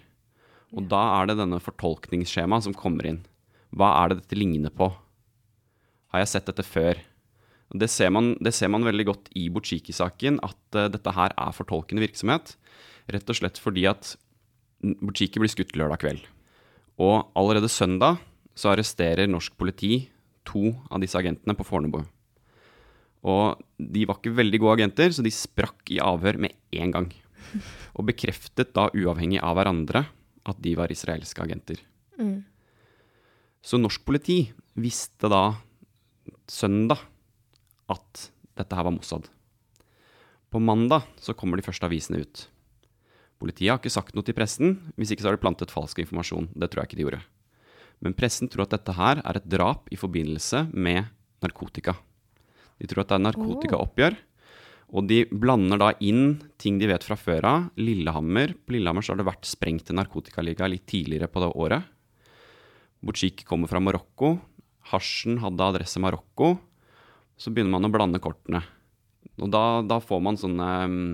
Og 0.73 0.87
da 0.89 1.01
er 1.19 1.29
det 1.29 1.39
denne 1.39 1.61
fortolkningsskjemaet 1.61 2.67
som 2.67 2.75
kommer 2.77 3.07
inn. 3.09 3.21
Hva 3.73 3.91
er 4.01 4.11
det 4.11 4.23
dette 4.23 4.37
ligner 4.37 4.73
på? 4.73 4.89
Har 6.09 6.23
jeg 6.23 6.31
sett 6.31 6.49
dette 6.49 6.65
før? 6.65 6.97
Det 7.69 7.89
ser 7.91 8.09
man, 8.09 8.33
det 8.41 8.55
ser 8.57 8.71
man 8.73 8.85
veldig 8.85 9.05
godt 9.11 9.29
i 9.37 9.45
Butsjiki-saken, 9.53 10.39
at 10.41 10.77
eh, 10.77 10.89
dette 10.89 11.13
her 11.13 11.35
er 11.37 11.53
fortolkende 11.53 12.01
virksomhet. 12.01 12.55
Rett 13.13 13.29
og 13.29 13.37
slett 13.37 13.61
fordi 13.61 13.85
at 13.89 14.15
Butsjiki 14.81 15.41
blir 15.41 15.51
skutt 15.53 15.75
lørdag 15.77 16.01
kveld. 16.01 16.23
Og 16.97 17.29
allerede 17.37 17.69
søndag 17.69 18.17
så 18.57 18.73
arresterer 18.73 19.29
norsk 19.29 19.53
politi 19.59 20.07
to 20.49 20.73
av 20.89 21.03
disse 21.03 21.17
agentene 21.19 21.53
på 21.55 21.67
Fornebu. 21.67 22.01
Og 23.27 23.59
de 23.77 24.05
var 24.07 24.19
ikke 24.19 24.35
veldig 24.37 24.59
gode 24.61 24.77
agenter, 24.79 25.11
så 25.11 25.25
de 25.25 25.33
sprakk 25.33 25.91
i 25.91 25.99
avhør 26.03 26.39
med 26.45 26.55
en 26.79 26.93
gang. 26.95 27.09
Og 27.97 28.07
bekreftet 28.07 28.71
da 28.75 28.87
uavhengig 28.95 29.41
av 29.43 29.57
hverandre 29.57 30.05
at 30.47 30.61
de 30.63 30.75
var 30.79 30.91
israelske 30.93 31.43
agenter. 31.43 31.81
Så 33.59 33.79
norsk 33.79 34.05
politi 34.07 34.41
visste 34.79 35.27
da 35.31 35.57
søndag 36.49 37.01
at 37.91 38.29
dette 38.59 38.75
her 38.75 38.85
var 38.87 38.95
Mossad. 38.95 39.27
På 40.49 40.61
mandag 40.63 41.05
så 41.21 41.35
kommer 41.37 41.59
de 41.59 41.65
første 41.65 41.85
avisene 41.85 42.23
ut. 42.23 42.47
Politiet 43.39 43.71
har 43.71 43.79
ikke 43.79 43.93
sagt 43.93 44.15
noe 44.15 44.25
til 44.27 44.35
pressen, 44.35 44.77
hvis 44.97 45.13
ikke 45.13 45.23
så 45.23 45.31
har 45.31 45.37
de 45.37 45.43
plantet 45.43 45.71
falsk 45.71 46.01
informasjon. 46.03 46.49
Det 46.55 46.71
tror 46.71 46.83
jeg 46.83 46.89
ikke 46.89 46.99
de 46.99 47.05
gjorde. 47.05 47.21
Men 48.03 48.15
pressen 48.15 48.51
tror 48.51 48.65
at 48.65 48.73
dette 48.75 48.95
her 48.95 49.21
er 49.23 49.39
et 49.39 49.47
drap 49.51 49.87
i 49.91 49.99
forbindelse 49.99 50.65
med 50.73 51.07
narkotika. 51.43 51.95
De 52.79 52.87
tror 52.89 53.03
at 53.03 53.11
det 53.11 53.19
er 53.19 53.25
narkotikaoppgjør. 53.27 54.17
Og 54.89 55.05
de 55.05 55.21
blander 55.29 55.77
da 55.77 55.91
inn 56.01 56.39
ting 56.61 56.79
de 56.81 56.89
vet 56.89 57.03
fra 57.05 57.17
før 57.19 57.45
av. 57.45 57.65
Lillehammer. 57.77 58.55
På 58.65 58.73
Lillehammer 58.73 59.05
så 59.05 59.13
har 59.13 59.21
det 59.21 59.27
vært 59.29 59.49
sprengt 59.49 59.91
en 59.91 59.99
narkotikaliga 60.01 60.69
litt 60.71 60.87
tidligere 60.89 61.29
på 61.29 61.43
det 61.43 61.51
året. 61.53 61.91
Bouchiki 63.05 63.45
kommer 63.47 63.69
fra 63.69 63.81
Marokko. 63.83 64.37
Hasjen 64.89 65.37
hadde 65.43 65.67
adresse 65.75 66.01
Marokko. 66.01 66.55
Så 67.39 67.53
begynner 67.53 67.77
man 67.77 67.87
å 67.87 67.93
blande 67.93 68.21
kortene. 68.23 68.63
Og 69.39 69.51
da, 69.53 69.81
da 69.85 69.99
får 70.03 70.23
man 70.23 70.39
sånne 70.39 70.69
mm, 70.89 71.11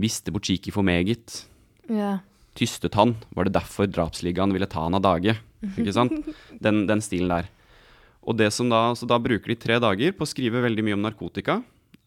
Visste 0.00 0.32
Buciki 0.34 0.72
for 0.74 0.86
meget? 0.86 1.44
Ja. 1.92 2.16
Tystet 2.58 2.96
han? 2.98 3.16
Var 3.34 3.46
det 3.46 3.56
derfor 3.58 3.90
drapsligaen 3.90 4.54
ville 4.54 4.70
ta 4.70 4.86
han 4.86 4.96
av 4.96 5.04
dage? 5.04 5.36
Ikke 5.74 5.94
sant? 5.94 6.14
Den, 6.64 6.84
den 6.88 7.02
stilen 7.04 7.30
der. 7.30 7.50
Og 8.24 8.36
det 8.38 8.48
som 8.56 8.70
da, 8.72 8.94
så 8.96 9.06
da 9.08 9.18
bruker 9.20 9.52
de 9.52 9.58
tre 9.60 9.76
dager 9.82 10.14
på 10.16 10.24
å 10.24 10.30
skrive 10.30 10.62
veldig 10.64 10.84
mye 10.86 10.96
om 10.96 11.04
narkotika, 11.04 11.58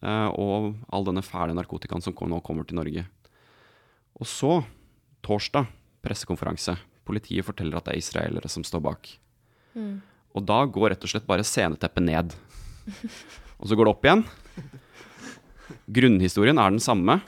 eh, 0.02 0.28
og 0.34 0.74
all 0.90 1.06
denne 1.06 1.22
fæle 1.22 1.54
narkotikaen 1.54 2.02
som 2.02 2.16
nå 2.18 2.40
kommer 2.42 2.66
til 2.66 2.80
Norge. 2.80 3.06
Og 4.18 4.26
så, 4.26 4.58
torsdag, 5.22 5.70
pressekonferanse. 6.02 6.74
Politiet 7.06 7.46
forteller 7.46 7.78
at 7.78 7.86
det 7.86 7.94
er 7.94 8.02
israelere 8.02 8.50
som 8.50 8.66
står 8.66 8.82
bak. 8.84 9.10
Og 10.34 10.44
da 10.46 10.58
går 10.66 10.92
rett 10.92 11.06
og 11.06 11.10
slett 11.10 11.26
bare 11.28 11.46
sceneteppet 11.46 12.04
ned. 12.04 12.34
Og 13.58 13.70
så 13.70 13.78
går 13.78 13.88
det 13.88 13.94
opp 13.94 14.06
igjen. 14.06 14.24
Grunnhistorien 15.98 16.58
er 16.58 16.74
den 16.74 16.82
samme, 16.82 17.20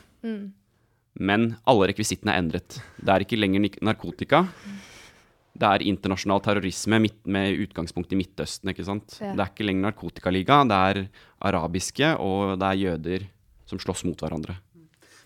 men 1.15 1.47
alle 1.69 1.89
rekvisittene 1.91 2.35
er 2.35 2.43
endret. 2.43 2.81
Det 3.01 3.13
er 3.13 3.25
ikke 3.25 3.39
lenger 3.41 3.67
narkotika. 3.85 4.45
Det 5.61 5.69
er 5.69 5.85
internasjonal 5.91 6.41
terrorisme 6.45 7.01
midt, 7.05 7.21
med 7.29 7.59
utgangspunkt 7.67 8.13
i 8.15 8.19
Midtøsten. 8.21 8.73
ikke 8.73 8.87
sant? 8.87 9.19
Ja. 9.21 9.35
Det 9.37 9.45
er 9.45 9.53
ikke 9.53 9.67
lenger 9.69 9.91
narkotikaliga, 9.91 10.63
det 10.71 10.79
er 10.91 11.01
arabiske, 11.51 12.15
og 12.17 12.57
det 12.61 12.69
er 12.71 12.85
jøder 12.85 13.27
som 13.69 13.81
slåss 13.83 14.07
mot 14.09 14.21
hverandre. 14.25 14.57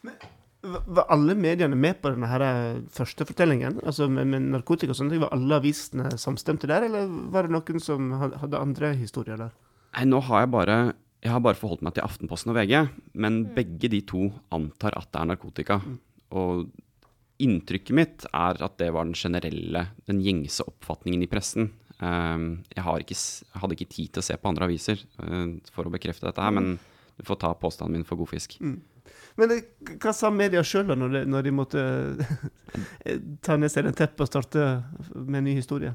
Men 0.04 0.18
var 0.64 1.10
alle 1.12 1.34
mediene 1.36 1.76
med 1.76 2.00
på 2.00 2.10
denne 2.14 2.28
her 2.28 2.42
eh, 2.44 2.82
første 2.92 3.26
fortellingen? 3.28 3.78
Altså 3.84 4.08
med, 4.08 4.28
med 4.32 4.48
narkotika 4.54 4.94
og 4.94 4.98
sånne 4.98 5.14
ting? 5.14 5.22
Var 5.24 5.34
alle 5.36 5.58
avisene 5.60 6.14
samstemte 6.20 6.68
der, 6.70 6.86
eller 6.88 7.10
var 7.32 7.46
det 7.46 7.54
noen 7.54 7.82
som 7.84 8.12
hadde 8.20 8.60
andre 8.60 8.94
historier 8.96 9.40
der? 9.40 9.52
Nei, 9.94 10.06
nå 10.10 10.22
har 10.26 10.44
jeg 10.44 10.54
bare 10.54 10.78
Jeg 11.24 11.32
har 11.32 11.40
bare 11.40 11.56
forholdt 11.56 11.80
meg 11.86 11.94
til 11.96 12.04
Aftenposten 12.04 12.50
og 12.52 12.58
VG, 12.58 12.74
men 13.16 13.44
begge 13.56 13.88
de 13.88 14.02
to 14.04 14.26
antar 14.52 14.92
at 14.98 15.08
det 15.08 15.20
er 15.22 15.28
narkotika. 15.30 15.78
Og 16.36 16.66
inntrykket 17.42 17.96
mitt 17.96 18.26
er 18.30 18.60
at 18.62 18.76
det 18.78 18.90
var 18.94 19.06
den 19.08 19.16
generelle, 19.18 19.88
den 20.08 20.22
gjengse 20.24 20.66
oppfatningen 20.68 21.24
i 21.24 21.30
pressen. 21.30 21.70
Ehm, 22.02 22.48
jeg, 22.74 22.82
har 22.86 23.02
ikke, 23.02 23.16
jeg 23.16 23.62
hadde 23.62 23.76
ikke 23.78 23.92
tid 23.92 24.14
til 24.14 24.22
å 24.22 24.26
se 24.26 24.38
på 24.38 24.50
andre 24.50 24.68
aviser 24.68 25.00
eh, 25.02 25.46
for 25.74 25.86
å 25.86 25.94
bekrefte 25.94 26.26
dette 26.28 26.42
her, 26.42 26.54
men 26.54 26.76
du 27.14 27.26
får 27.26 27.40
ta 27.44 27.52
påstanden 27.58 27.98
min 27.98 28.08
for 28.08 28.20
god 28.20 28.32
fisk. 28.34 28.58
Men 29.38 29.50
det, 29.50 29.60
hva 30.02 30.14
sa 30.16 30.30
media 30.32 30.62
sjøl 30.66 30.88
da, 30.90 30.96
når 30.98 31.14
de, 31.14 31.22
når 31.30 31.46
de 31.46 31.54
måtte 31.54 31.84
eh, 33.06 33.20
ta 33.44 33.58
ned 33.58 33.72
seg 33.72 33.88
den 33.88 33.98
teppet 33.98 34.26
og 34.26 34.30
starte 34.30 34.66
med 35.14 35.42
en 35.42 35.48
ny 35.50 35.58
historie? 35.58 35.94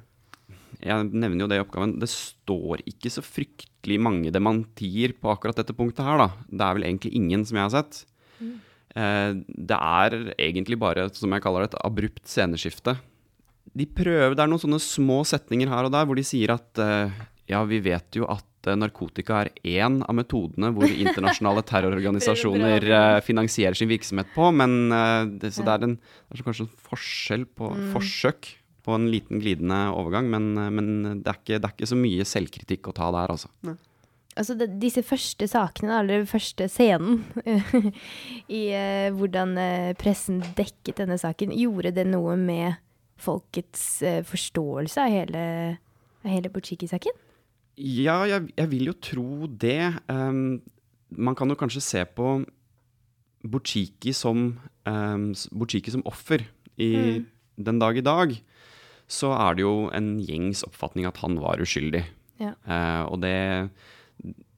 Jeg 0.79 1.09
nevner 1.11 1.43
jo 1.43 1.49
det 1.51 1.57
i 1.59 1.63
oppgaven. 1.63 1.97
Det 1.99 2.07
står 2.11 2.85
ikke 2.87 3.11
så 3.11 3.23
fryktelig 3.25 3.97
mange 3.99 4.31
dementier 4.31 5.11
på 5.17 5.31
akkurat 5.33 5.57
dette 5.59 5.75
punktet 5.75 6.07
her, 6.07 6.21
da. 6.21 6.29
Det 6.47 6.63
er 6.63 6.77
vel 6.77 6.87
egentlig 6.87 7.11
ingen 7.19 7.43
som 7.47 7.59
jeg 7.59 7.67
har 7.67 7.73
sett. 7.75 8.05
Eh, 8.39 8.53
det 8.89 9.77
er 9.77 10.13
egentlig 10.33 10.79
bare, 10.81 11.05
som 11.13 11.31
jeg 11.35 11.43
kaller 11.43 11.63
det, 11.63 11.73
et 11.73 11.81
abrupt 11.85 12.23
sceneskifte. 12.27 12.95
De 13.77 13.85
prøver, 13.85 14.35
Det 14.35 14.43
er 14.43 14.49
noen 14.49 14.61
sånne 14.61 14.81
små 14.81 15.21
setninger 15.27 15.69
her 15.69 15.87
og 15.87 15.93
der 15.93 16.07
hvor 16.07 16.17
de 16.17 16.25
sier 16.25 16.53
at 16.55 16.81
eh, 16.81 17.17
ja, 17.49 17.63
vi 17.69 17.79
vet 17.83 18.17
jo 18.17 18.27
at 18.29 18.69
eh, 18.69 18.77
narkotika 18.77 19.43
er 19.43 19.51
én 19.65 19.99
av 20.05 20.15
metodene 20.17 20.71
hvor 20.75 20.89
internasjonale 21.05 21.63
terrororganisasjoner 21.69 22.87
eh, 22.89 23.19
finansierer 23.25 23.77
sin 23.77 23.91
virksomhet 23.91 24.31
på, 24.35 24.49
men 24.55 24.93
eh, 24.95 25.25
det, 25.41 25.53
så 25.55 25.65
det 25.67 25.75
er, 25.75 25.85
en, 25.89 25.99
det 25.99 26.37
er 26.37 26.41
så 26.41 26.47
kanskje 26.47 26.65
en 26.67 26.87
forskjell 26.89 27.45
på 27.59 27.73
forsøk 27.93 28.55
på 28.85 28.95
en 28.95 29.09
liten 29.11 29.41
glidende 29.43 29.79
overgang, 29.93 30.31
men, 30.33 30.51
eh, 30.57 30.73
men 30.73 30.89
det, 31.21 31.29
er 31.29 31.41
ikke, 31.41 31.59
det 31.59 31.69
er 31.69 31.77
ikke 31.77 31.93
så 31.93 31.99
mye 31.99 32.27
selvkritikk 32.27 32.89
å 32.89 32.97
ta 33.01 33.11
der, 33.15 33.35
altså. 33.37 33.53
Altså 34.39 34.55
de, 34.55 34.69
disse 34.79 35.03
første 35.03 35.47
sakene, 35.51 35.97
eller 35.99 36.27
første 36.29 36.69
scenen 36.71 37.25
i 38.59 38.69
eh, 38.71 39.09
hvordan 39.15 39.57
eh, 39.59 39.89
pressen 39.99 40.39
dekket 40.55 41.01
denne 41.01 41.17
saken, 41.19 41.51
gjorde 41.55 41.91
det 41.97 42.05
noe 42.07 42.37
med 42.39 42.79
folkets 43.19 43.83
eh, 44.05 44.21
forståelse 44.23 45.03
av 45.03 45.11
hele, 45.11 45.41
av 46.23 46.31
hele 46.31 46.51
Butsjiki-saken? 46.53 47.17
Ja, 47.79 48.21
jeg, 48.27 48.49
jeg 48.55 48.71
vil 48.71 48.89
jo 48.91 48.95
tro 49.03 49.49
det. 49.59 49.91
Um, 50.11 50.61
man 51.15 51.35
kan 51.39 51.51
jo 51.51 51.59
kanskje 51.59 51.83
se 51.83 52.05
på 52.07 52.39
Butsjiki 53.47 54.11
som, 54.15 54.53
um, 54.87 55.29
som 55.35 56.07
offer 56.07 56.43
i 56.79 57.23
den 57.59 57.79
dag 57.79 57.99
i 57.99 58.03
dag. 58.03 58.35
Så 59.09 59.31
er 59.35 59.55
det 59.55 59.63
jo 59.63 59.87
en 59.95 60.17
gjengs 60.19 60.63
oppfatning 60.67 61.07
at 61.07 61.19
han 61.23 61.39
var 61.39 61.63
uskyldig. 61.63 62.03
Ja. 62.39 62.53
Uh, 62.67 63.03
og 63.11 63.23
det, 63.23 63.35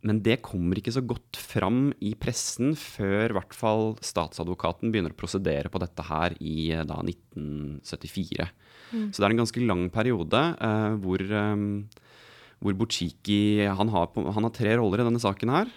men 0.07 0.21
det 0.25 0.39
kommer 0.45 0.79
ikke 0.79 0.93
så 0.95 1.03
godt 1.05 1.37
fram 1.37 1.91
i 2.01 2.13
pressen 2.17 2.73
før 2.79 3.29
i 3.29 3.35
hvert 3.37 3.53
fall 3.53 3.91
statsadvokaten 4.01 4.89
begynner 4.93 5.13
å 5.13 5.19
prosedere 5.19 5.69
på 5.69 5.81
dette 5.83 6.05
her 6.07 6.35
i 6.41 6.71
eh, 6.73 6.85
da 6.89 6.97
1974. 7.05 8.47
Så 8.91 9.21
det 9.21 9.23
er 9.23 9.31
en 9.31 9.39
ganske 9.39 9.61
lang 9.63 9.85
periode 9.93 10.39
uh, 10.59 10.97
hvor, 10.99 11.21
um, 11.23 11.85
hvor 12.59 12.75
Butsjiki 12.81 13.63
han 13.63 13.91
har, 13.93 14.09
han 14.11 14.47
har 14.47 14.51
tre 14.57 14.73
roller 14.81 15.03
i 15.03 15.05
denne 15.07 15.21
saken 15.23 15.53
her. 15.53 15.71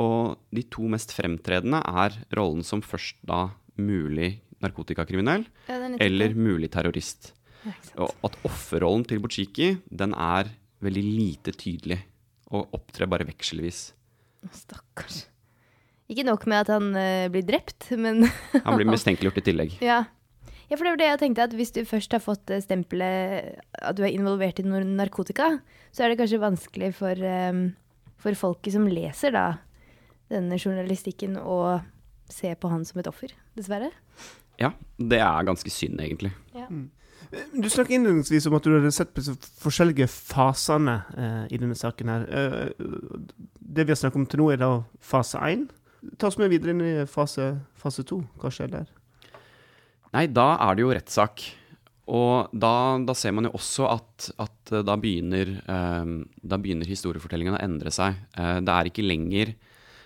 Og 0.00 0.38
de 0.54 0.64
to 0.72 0.88
mest 0.90 1.12
fremtredende 1.14 1.82
er 1.84 2.16
rollen 2.38 2.64
som 2.66 2.80
først 2.80 3.20
da 3.26 3.50
mulig 3.76 4.38
narkotikakriminell 4.64 5.44
Ja, 5.68 5.76
er 5.76 5.98
eller 6.00 6.34
mulig 6.38 6.70
terrorist. 6.72 7.34
Ja. 7.64 7.74
Og 8.06 8.26
at 8.26 8.40
offerrollen 8.48 9.04
til 9.08 9.20
Butsjiki, 9.20 9.74
den 9.90 10.16
er 10.16 10.48
veldig 10.84 11.04
lite 11.04 11.54
tydelig. 11.56 12.00
Og 12.54 12.74
opptrer 12.76 13.08
bare 13.10 13.26
vekselvis. 13.28 13.88
Stakkars. 14.54 15.24
Ikke 16.12 16.26
nok 16.28 16.44
med 16.50 16.66
at 16.66 16.70
han 16.74 16.90
uh, 16.94 17.28
blir 17.32 17.46
drept, 17.48 17.88
men 17.96 18.26
Han 18.54 18.76
blir 18.78 18.90
mistenkeliggjort 18.94 19.40
i 19.40 19.46
tillegg. 19.46 19.78
ja. 19.82 20.02
ja, 20.68 20.76
for 20.76 20.84
det 20.84 20.92
var 20.92 21.00
det 21.00 21.08
jeg 21.08 21.20
tenkte, 21.22 21.46
at 21.48 21.54
hvis 21.56 21.72
du 21.74 21.80
først 21.88 22.12
har 22.12 22.20
fått 22.24 22.52
stempelet 22.64 23.56
at 23.80 23.96
du 23.96 24.02
er 24.04 24.12
involvert 24.12 24.60
i 24.60 24.66
noe 24.66 24.82
narkotika, 24.84 25.54
så 25.94 26.04
er 26.04 26.12
det 26.12 26.20
kanskje 26.20 26.42
vanskelig 26.44 26.92
for, 26.98 27.18
um, 27.50 27.64
for 28.20 28.36
folket 28.36 28.76
som 28.76 28.86
leser 28.88 29.32
da 29.34 29.46
denne 30.32 30.56
journalistikken 30.60 31.36
å 31.40 31.80
se 32.32 32.52
på 32.56 32.68
han 32.72 32.84
som 32.88 33.00
et 33.02 33.08
offer, 33.10 33.32
dessverre. 33.58 33.90
Eh, 33.90 34.40
Ja, 34.60 34.70
det 35.02 35.18
er 35.18 35.44
ganske 35.48 35.70
synd, 35.72 35.98
egentlig. 36.00 36.30
Du 37.54 37.66
snakker 37.70 37.96
innledningsvis 37.96 38.46
om 38.46 38.56
at 38.58 38.66
du 38.66 38.74
hadde 38.76 38.92
sett 38.94 39.10
på 39.14 39.22
forskjellige 39.62 40.06
fasene 40.10 41.00
eh, 41.18 41.40
i 41.54 41.58
denne 41.58 41.76
saken. 41.78 42.12
her. 42.12 42.26
Eh, 42.28 42.68
det 43.58 43.86
vi 43.86 43.94
har 43.94 43.98
snakket 43.98 44.20
om 44.20 44.28
til 44.30 44.42
nå, 44.42 44.50
er 44.54 44.60
da 44.62 44.70
fase 45.02 45.40
én. 45.42 45.66
Ta 46.20 46.28
oss 46.28 46.38
med 46.38 46.52
videre 46.52 46.74
inn 46.74 46.84
i 46.84 46.94
fase, 47.10 47.54
fase 47.80 48.04
to. 48.06 48.22
Hva 48.38 48.52
skjer 48.54 48.70
der? 48.76 48.88
Nei, 50.14 50.28
da 50.30 50.54
er 50.62 50.76
det 50.76 50.84
jo 50.84 50.94
rettssak. 50.94 51.42
Og 52.14 52.52
da, 52.52 53.00
da 53.00 53.14
ser 53.16 53.32
man 53.32 53.48
jo 53.48 53.54
også 53.56 53.88
at, 53.88 54.28
at 54.42 54.72
eh, 54.74 54.84
da 54.84 54.96
begynner, 55.00 55.54
eh, 55.64 56.10
da 56.44 56.58
begynner 56.60 56.90
historiefortellingen 56.90 57.56
å 57.56 57.62
endre 57.64 57.92
seg. 57.94 58.18
Eh, 58.36 58.58
det, 58.60 58.74
er 58.74 58.90
ikke 58.90 59.06
lenger, 59.06 59.54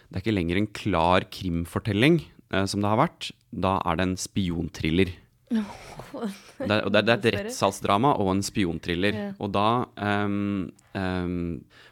det 0.07 0.21
er 0.21 0.23
ikke 0.23 0.37
lenger 0.37 0.61
en 0.61 0.71
klar 0.79 1.27
krimfortelling, 1.35 2.21
eh, 2.55 2.69
som 2.71 2.85
det 2.85 2.93
har 2.93 3.03
vært. 3.03 3.33
Da 3.51 3.81
er 3.83 3.99
det 3.99 4.07
en 4.07 4.21
spionthriller. 4.21 5.11
Det 5.49 6.69
er, 6.69 6.83
og 6.85 6.93
det 6.93 7.01
er, 7.01 7.07
det 7.07 7.13
er 7.15 7.19
et 7.19 7.39
rettssalsdrama 7.47 8.13
og 8.21 8.33
en 8.35 8.43
spionthriller. 8.45 9.17
Ja. 9.17 9.29
Og 9.41 9.53
da 9.55 9.69
um, 9.97 10.69
um, 10.93 11.39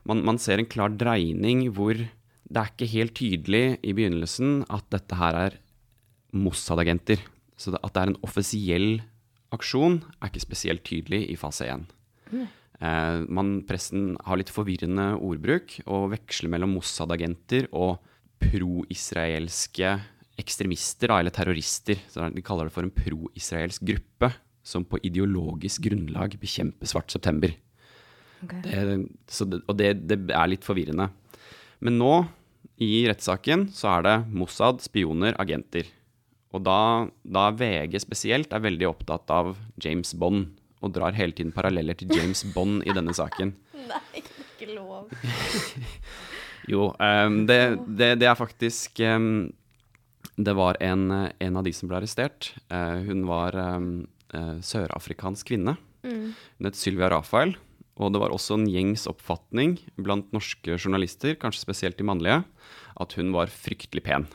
man, 0.09 0.23
man 0.29 0.41
ser 0.43 0.61
en 0.61 0.69
klar 0.69 0.93
dreining 0.93 1.67
hvor 1.75 1.97
det 1.97 2.61
er 2.61 2.71
ikke 2.71 2.91
helt 2.93 3.17
tydelig 3.19 3.65
i 3.83 3.95
begynnelsen 3.97 4.61
at 4.71 4.87
dette 4.95 5.19
her 5.19 5.39
er 5.47 5.57
Mossad-agenter. 6.37 7.23
Så 7.57 7.73
det, 7.73 7.81
at 7.83 7.95
det 7.95 8.03
er 8.03 8.13
en 8.13 8.21
offisiell 8.27 8.91
aksjon, 9.55 10.03
er 10.21 10.31
ikke 10.31 10.45
spesielt 10.45 10.85
tydelig 10.87 11.25
i 11.33 11.39
fase 11.41 11.69
1. 11.73 11.87
Uh, 12.77 13.25
man, 13.33 13.63
pressen 13.67 14.13
har 14.27 14.37
litt 14.39 14.53
forvirrende 14.53 15.15
ordbruk 15.17 15.79
og 15.87 16.11
veksler 16.13 16.53
mellom 16.53 16.77
Mossad-agenter 16.77 17.71
og 17.73 17.97
pro-israelske 18.43 19.95
ekstremister, 20.41 21.13
eller 21.17 21.35
terrorister. 21.35 22.01
Så 22.13 22.27
de 22.33 22.45
kaller 22.45 22.69
det 22.69 22.75
for 22.75 22.87
en 22.87 22.95
pro-israelsk 22.95 23.85
gruppe 23.89 24.33
som 24.67 24.85
på 24.85 24.99
ideologisk 25.07 25.87
grunnlag 25.87 26.35
bekjemper 26.43 26.91
Svart 26.91 27.13
september. 27.15 27.55
Okay. 28.45 28.63
Det, 28.63 28.97
så 29.31 29.47
det, 29.49 29.63
og 29.67 29.79
det, 29.79 29.93
det 30.11 30.19
er 30.35 30.51
litt 30.51 30.67
forvirrende. 30.67 31.09
Men 31.85 31.99
nå, 32.01 32.13
i 32.83 33.07
rettssaken, 33.09 33.69
så 33.73 33.97
er 33.97 34.07
det 34.07 34.17
Mossad, 34.37 34.83
spioner, 34.85 35.37
agenter. 35.41 35.89
Og 36.55 36.65
da, 36.67 37.07
da 37.23 37.49
VG 37.55 37.99
spesielt 38.03 38.53
er 38.55 38.65
veldig 38.65 38.89
opptatt 38.91 39.31
av 39.33 39.55
James 39.83 40.13
Bond, 40.19 40.51
og 40.85 40.93
drar 40.95 41.17
hele 41.17 41.35
tiden 41.37 41.55
paralleller 41.57 41.97
til 41.99 42.13
James 42.13 42.45
Bond 42.55 42.85
i 42.85 42.95
denne 42.97 43.15
saken. 43.17 43.55
Nei, 43.93 44.25
ikke 44.25 44.73
lov. 44.75 45.13
Jo, 46.67 46.89
um, 46.99 47.45
det, 47.47 48.27
er 48.27 48.35
faktisk 48.35 48.99
ehm, 48.99 49.53
Det 50.37 50.53
var 50.57 50.77
en, 50.85 51.11
en 51.13 51.57
av 51.57 51.65
de 51.65 51.73
som 51.73 51.89
ble 51.89 52.01
arrestert. 52.01 52.53
Eh, 52.69 52.99
hun 53.09 53.25
var 53.29 53.57
eh, 53.57 54.57
sørafrikansk 54.61 55.53
kvinne. 55.53 55.77
Mm. 56.05 56.35
Hun 56.37 56.69
het 56.69 56.79
Sylvia 56.79 57.09
Rafael. 57.13 57.57
Og 57.97 58.13
det 58.13 58.21
var 58.21 58.35
også 58.35 58.59
en 58.59 58.67
gjengs 58.69 59.07
oppfatning 59.09 59.79
blant 59.97 60.29
norske 60.37 60.77
journalister, 60.77 61.33
kanskje 61.41 61.65
spesielt 61.65 61.97
de 61.97 62.05
mannlige, 62.05 62.43
at 63.01 63.17
hun 63.17 63.33
var 63.33 63.49
fryktelig 63.53 64.05
pen. 64.05 64.27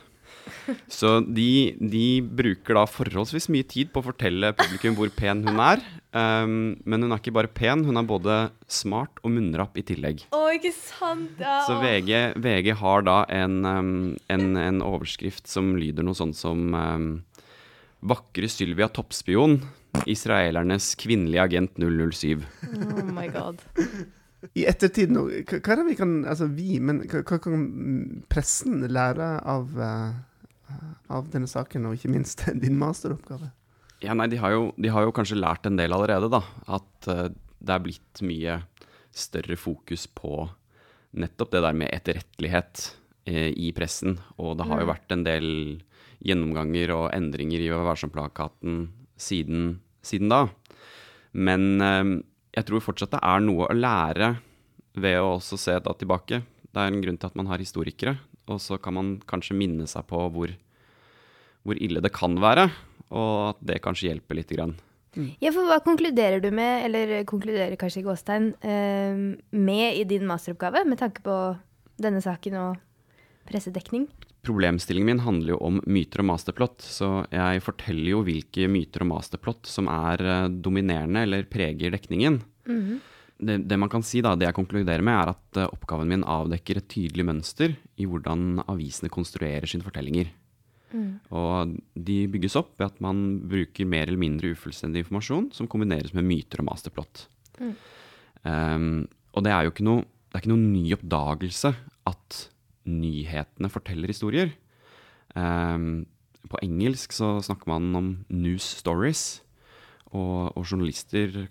Så 0.90 1.20
de, 1.26 1.74
de 1.78 2.06
bruker 2.22 2.78
da 2.78 2.84
forholdsvis 2.88 3.48
mye 3.52 3.66
tid 3.68 3.90
på 3.92 4.02
å 4.02 4.06
fortelle 4.10 4.52
publikum 4.58 4.96
hvor 4.98 5.12
pen 5.16 5.42
hun 5.46 5.60
er. 5.62 5.82
Um, 6.12 6.74
men 6.84 7.06
hun 7.06 7.14
er 7.14 7.22
ikke 7.22 7.34
bare 7.34 7.48
pen, 7.48 7.86
hun 7.88 7.96
er 7.96 8.06
både 8.06 8.38
smart 8.70 9.20
og 9.24 9.32
munnrapp 9.32 9.78
i 9.80 9.84
tillegg. 9.88 10.26
Å, 10.36 10.42
ikke 10.56 10.74
sant? 10.76 11.40
Ja. 11.40 11.62
Så 11.66 11.78
VG, 11.80 12.38
VG 12.42 12.72
har 12.82 13.06
da 13.08 13.18
en, 13.32 13.60
um, 13.64 13.92
en, 14.32 14.48
en 14.60 14.82
overskrift 14.84 15.48
som 15.48 15.72
lyder 15.78 16.04
noe 16.06 16.18
sånn 16.18 16.34
som 16.36 16.76
um, 16.76 17.12
Vakre 18.02 18.50
Sylvia 18.50 18.90
toppspion, 18.92 19.60
israelernes 20.10 20.92
kvinnelige 20.98 21.46
agent 21.46 21.78
007. 21.78 22.42
Oh 22.72 23.06
my 23.14 23.28
god. 23.32 23.62
I 24.58 24.64
ettertid 24.66 25.12
nå, 25.14 25.28
hva 25.46 25.60
er 25.60 25.78
det 25.78 25.84
vi 25.86 25.94
kan 25.94 26.14
Altså 26.26 26.48
vi, 26.50 26.80
men 26.82 27.04
hva, 27.06 27.20
hva 27.22 27.38
kan 27.44 27.66
pressen 28.32 28.80
lære 28.90 29.28
av, 29.46 29.68
eh, 29.78 30.16
av 31.12 31.28
denne 31.32 31.50
saken, 31.50 31.88
og 31.88 31.98
ikke 31.98 32.12
minst 32.12 32.44
din 32.64 32.78
masteroppgave? 32.80 33.52
Ja, 34.02 34.16
nei, 34.18 34.26
de 34.32 34.40
har, 34.42 34.54
jo, 34.54 34.70
de 34.80 34.90
har 34.90 35.06
jo 35.06 35.14
kanskje 35.14 35.38
lært 35.38 35.68
en 35.68 35.78
del 35.78 35.94
allerede, 35.94 36.30
da. 36.32 36.42
At 36.66 37.10
uh, 37.10 37.28
det 37.62 37.74
er 37.74 37.84
blitt 37.84 38.24
mye 38.26 38.58
større 39.14 39.58
fokus 39.60 40.08
på 40.10 40.48
nettopp 41.12 41.52
det 41.52 41.62
der 41.62 41.76
med 41.76 41.92
etterrettelighet 41.94 42.88
uh, 43.30 43.50
i 43.52 43.70
pressen. 43.76 44.18
Og 44.42 44.56
det 44.58 44.66
har 44.66 44.82
jo 44.82 44.90
vært 44.90 45.14
en 45.14 45.22
del 45.26 45.46
gjennomganger 46.22 46.94
og 46.96 47.06
endringer 47.14 47.62
i 47.62 47.70
Vær 47.70 47.86
varsom-plakaten 47.86 48.88
siden, 49.20 49.76
siden 50.02 50.32
da. 50.32 50.46
Men 51.32 51.68
uh, 51.78 52.18
jeg 52.52 52.68
tror 52.68 52.84
fortsatt 52.84 53.14
det 53.14 53.22
er 53.22 53.44
noe 53.46 53.70
å 53.70 53.76
lære 53.76 54.34
ved 55.00 55.20
å 55.20 55.36
også 55.38 55.56
se 55.60 55.78
da 55.80 55.94
tilbake. 55.96 56.42
Det 56.72 56.80
er 56.80 56.90
en 56.90 57.00
grunn 57.04 57.18
til 57.20 57.30
at 57.30 57.38
man 57.38 57.48
har 57.48 57.62
historikere, 57.62 58.18
og 58.50 58.60
så 58.60 58.78
kan 58.82 58.96
man 58.96 59.14
kanskje 59.28 59.56
minne 59.56 59.86
seg 59.88 60.04
på 60.08 60.20
hvor, 60.34 60.52
hvor 61.66 61.78
ille 61.78 62.02
det 62.02 62.12
kan 62.14 62.38
være, 62.42 62.68
og 63.12 63.52
at 63.52 63.60
det 63.72 63.82
kanskje 63.84 64.10
hjelper 64.10 64.38
lite 64.38 64.58
grann. 64.58 64.74
Ja, 65.42 65.50
for 65.52 65.68
hva 65.68 65.76
konkluderer 65.84 66.40
du 66.40 66.48
med, 66.54 66.86
eller 66.86 67.18
konkluderer 67.28 67.76
kanskje 67.80 68.04
Gåstein, 68.06 68.54
eh, 68.64 69.36
med 69.52 69.98
i 69.98 70.06
din 70.08 70.24
masteroppgave, 70.26 70.86
med 70.88 70.98
tanke 70.98 71.20
på 71.24 71.36
denne 72.00 72.22
saken 72.24 72.56
og 72.56 72.80
pressedekning? 73.48 74.08
Problemstillingen 74.42 75.12
min 75.12 75.22
handler 75.22 75.54
jo 75.54 75.60
om 75.62 75.78
myter 75.86 76.24
og 76.24 76.30
masterplot, 76.32 76.82
så 76.82 77.26
jeg 77.30 77.62
forteller 77.62 78.08
jo 78.10 78.24
hvilke 78.26 78.66
myter 78.72 79.04
og 79.04 79.12
masterplot 79.12 79.68
som 79.70 79.90
er 79.92 80.24
eh, 80.24 80.48
dominerende 80.48 81.22
eller 81.28 81.46
preger 81.46 81.94
dekningen. 81.94 82.40
det, 83.38 83.58
det 83.68 83.78
man 83.78 83.90
kan 83.92 84.02
si 84.02 84.22
da, 84.24 84.34
det 84.34 84.48
jeg 84.48 84.56
konkluderer 84.56 85.04
med, 85.04 85.14
er 85.14 85.34
at 85.36 85.60
eh, 85.60 85.70
oppgaven 85.76 86.08
min 86.08 86.24
avdekker 86.24 86.80
et 86.80 86.88
tydelig 86.88 87.28
mønster 87.28 87.76
i 88.00 88.08
hvordan 88.08 88.64
avisene 88.66 89.12
konstruerer 89.12 89.68
sine 89.68 89.84
fortellinger. 89.86 90.32
Og 91.32 91.74
de 91.96 92.18
bygges 92.32 92.56
opp 92.60 92.74
ved 92.78 92.90
at 92.90 93.02
man 93.04 93.40
bruker 93.48 93.88
mer 93.88 94.06
eller 94.06 94.20
mindre 94.20 94.52
ufullstendig 94.52 95.04
informasjon 95.04 95.50
som 95.56 95.68
kombineres 95.70 96.14
med 96.16 96.26
myter 96.28 96.62
og 96.62 96.68
masterplot. 96.70 97.26
Um, 98.42 99.06
og 99.32 99.46
det 99.46 99.52
er 99.54 99.64
jo 99.64 99.72
ikke 99.72 99.86
noe, 99.86 100.04
det 100.28 100.36
er 100.36 100.44
ikke 100.44 100.52
noen 100.52 100.72
ny 100.72 100.84
oppdagelse 100.96 101.72
at 102.10 102.40
nyhetene 102.88 103.70
forteller 103.72 104.10
historier. 104.10 104.52
Um, 105.38 106.04
på 106.50 106.60
engelsk 106.64 107.14
så 107.14 107.36
snakker 107.44 107.70
man 107.70 107.92
om 107.96 108.08
news 108.28 108.66
stories, 108.82 109.42
og, 110.12 110.52
og 110.58 110.64
journalister 110.66 111.46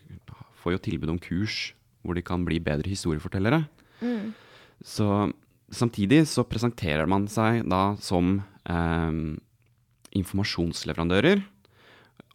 får 0.61 0.75
jo 0.75 0.83
tilbud 0.89 1.15
om 1.15 1.21
kurs 1.21 1.71
hvor 2.01 2.17
de 2.17 2.23
kan 2.25 2.43
bli 2.45 2.59
bedre 2.61 2.89
historiefortellere. 2.89 3.63
Så 4.81 5.07
samtidig 5.71 6.25
så 6.29 6.45
presenterer 6.49 7.09
man 7.09 7.27
seg 7.29 7.63
da 7.69 7.95
som 8.01 8.39
informasjonsleverandører. 8.69 11.41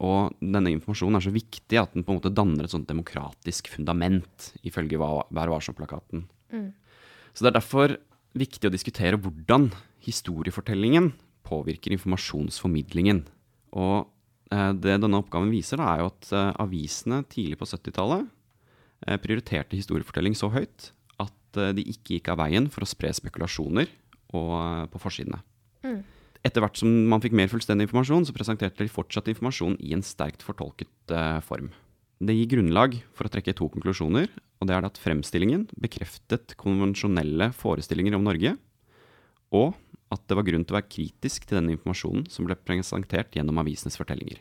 Og 0.04 0.34
denne 0.42 0.72
informasjonen 0.74 1.18
er 1.18 1.24
så 1.24 1.32
viktig 1.32 1.78
at 1.80 1.94
den 1.94 2.04
på 2.04 2.12
en 2.12 2.18
måte 2.18 2.34
danner 2.34 2.66
et 2.66 2.72
sånt 2.72 2.88
demokratisk 2.88 3.70
fundament, 3.72 4.50
ifølge 4.66 4.98
Vær 5.00 5.52
varsom-plakaten. 5.52 6.26
Så 7.36 7.44
det 7.44 7.52
er 7.52 7.58
derfor 7.58 7.96
viktig 8.36 8.68
å 8.68 8.72
diskutere 8.72 9.20
hvordan 9.20 9.70
historiefortellingen 10.04 11.12
påvirker 11.46 11.94
informasjonsformidlingen. 11.94 13.22
Og 13.76 14.08
eh, 14.52 14.72
det 14.72 14.98
denne 15.02 15.20
oppgaven 15.20 15.52
viser, 15.52 15.80
da, 15.80 15.92
er 15.92 16.02
jo 16.02 16.10
at 16.10 16.32
eh, 16.32 16.50
avisene 16.64 17.22
tidlig 17.32 17.60
på 17.60 17.68
70-tallet 17.68 18.26
eh, 19.06 19.18
prioriterte 19.22 19.78
historiefortelling 19.78 20.36
så 20.38 20.50
høyt 20.54 20.90
at 21.22 21.60
eh, 21.60 21.74
de 21.76 21.86
ikke 21.92 22.18
gikk 22.18 22.32
av 22.32 22.40
veien 22.42 22.70
for 22.72 22.86
å 22.86 22.90
spre 22.90 23.12
spekulasjoner 23.16 23.90
og, 24.32 24.52
eh, 24.58 24.84
på 24.92 25.02
forsidene. 25.02 25.42
Etter 26.46 26.62
hvert 26.62 26.78
som 26.78 26.90
man 27.10 27.22
fikk 27.24 27.34
mer 27.34 27.50
fullstendig 27.50 27.88
informasjon, 27.88 28.28
så 28.28 28.34
presenterte 28.36 28.84
de 28.84 28.92
fortsatt 28.92 29.26
informasjon 29.32 29.74
i 29.82 29.94
en 29.96 30.04
sterkt 30.06 30.44
fortolket 30.46 31.14
eh, 31.14 31.40
form. 31.42 31.72
Det 32.22 32.36
gir 32.36 32.52
grunnlag 32.54 32.94
for 33.16 33.26
å 33.26 33.32
trekke 33.32 33.54
to 33.56 33.66
konklusjoner, 33.72 34.30
og 34.60 34.68
det 34.68 34.76
er 34.76 34.86
at 34.86 35.00
fremstillingen 35.00 35.66
bekreftet 35.82 36.54
konvensjonelle 36.60 37.50
forestillinger 37.56 38.16
om 38.16 38.24
Norge, 38.28 38.54
og 39.52 39.74
at 40.14 40.22
det 40.30 40.38
var 40.38 40.46
grunn 40.46 40.62
til 40.64 40.76
å 40.76 40.78
være 40.78 40.92
kritisk 40.92 41.48
til 41.48 41.58
den 41.58 41.72
informasjonen 41.74 42.28
som 42.30 42.46
ble 42.46 42.56
presentert 42.62 43.34
gjennom 43.34 43.58
avisenes 43.60 43.98
fortellinger. 43.98 44.38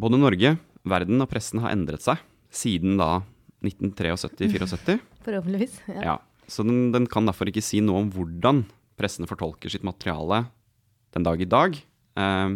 Både 0.00 0.18
Norge, 0.18 0.56
verden 0.82 1.22
og 1.22 1.30
pressen 1.30 1.62
har 1.62 1.76
endret 1.76 2.02
seg 2.04 2.20
siden 2.50 2.98
da 2.98 3.20
1973-74. 3.62 4.98
Forhåpentligvis. 5.26 5.78
Ja. 5.94 6.02
Ja, 6.02 6.16
så 6.50 6.66
den, 6.66 6.90
den 6.96 7.06
kan 7.10 7.28
derfor 7.28 7.48
ikke 7.48 7.64
si 7.64 7.84
noe 7.84 8.02
om 8.02 8.10
hvordan 8.12 8.64
pressene 8.98 9.30
fortolker 9.30 9.72
sitt 9.72 9.86
materiale 9.86 10.48
den 11.16 11.26
dag 11.26 11.40
i 11.40 11.48
dag. 11.48 11.78
Eh, 12.16 12.50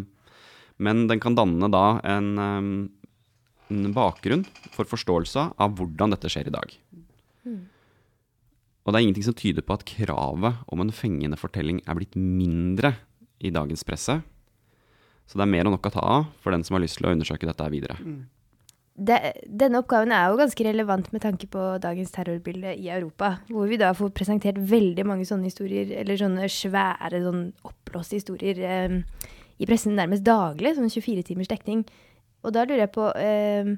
men 0.85 1.07
den 1.11 1.23
kan 1.23 1.37
danne 1.39 1.71
da 1.71 2.01
en, 2.05 2.31
eh, 2.39 3.75
en 3.75 3.95
bakgrunn 3.95 4.45
for 4.75 4.85
forståelse 4.85 5.53
av 5.59 5.79
hvordan 5.79 6.15
dette 6.15 6.31
skjer 6.33 6.51
i 6.51 6.55
dag. 6.55 6.77
Og 8.85 8.93
det 8.93 8.99
er 8.99 9.07
ingenting 9.07 9.25
som 9.25 9.37
tyder 9.37 9.65
på 9.65 9.79
at 9.79 9.87
kravet 9.89 10.61
om 10.69 10.83
en 10.85 10.93
fengende 10.93 11.39
fortelling 11.41 11.81
er 11.89 11.97
blitt 11.97 12.17
mindre 12.17 12.95
i 13.41 13.53
dagens 13.55 13.85
presse. 13.85 14.21
Så 15.25 15.39
det 15.41 15.45
er 15.47 15.53
mer 15.55 15.65
enn 15.65 15.73
nok 15.73 15.89
å 15.89 15.93
ta 15.95 16.05
av 16.05 16.27
for 16.45 16.53
den 16.53 16.65
som 16.67 16.77
har 16.77 16.85
lyst 16.85 17.01
til 17.01 17.09
å 17.09 17.15
undersøke 17.15 17.49
dette 17.49 17.69
videre. 17.73 17.97
Det, 18.95 19.17
denne 19.49 19.81
oppgaven 19.81 20.13
er 20.15 20.29
jo 20.31 20.39
ganske 20.39 20.67
relevant 20.69 21.09
med 21.11 21.25
tanke 21.25 21.49
på 21.51 21.63
dagens 21.83 22.13
terrorbilde 22.15 22.77
i 22.79 22.91
Europa, 22.95 23.33
hvor 23.49 23.67
vi 23.67 23.81
da 23.81 23.89
får 23.97 24.13
presentert 24.15 24.61
veldig 24.71 25.07
mange 25.09 25.27
sånne 25.27 25.49
historier, 25.49 25.89
eller 25.99 26.21
sånne 26.21 26.47
svære, 26.53 27.23
sånn 27.25 27.49
oppblåste 27.95 28.19
historier 28.19 28.59
eh, 28.59 28.99
i 29.63 29.69
pressen 29.69 29.95
nærmest 29.95 30.27
daglig, 30.27 30.75
sånn 30.75 30.91
24 30.91 31.29
timers 31.31 31.51
dekning. 31.51 31.85
Og 32.45 32.53
da 32.55 32.67
lurer 32.67 32.85
jeg 32.85 32.95
på 32.95 33.07
eh, 33.17 33.75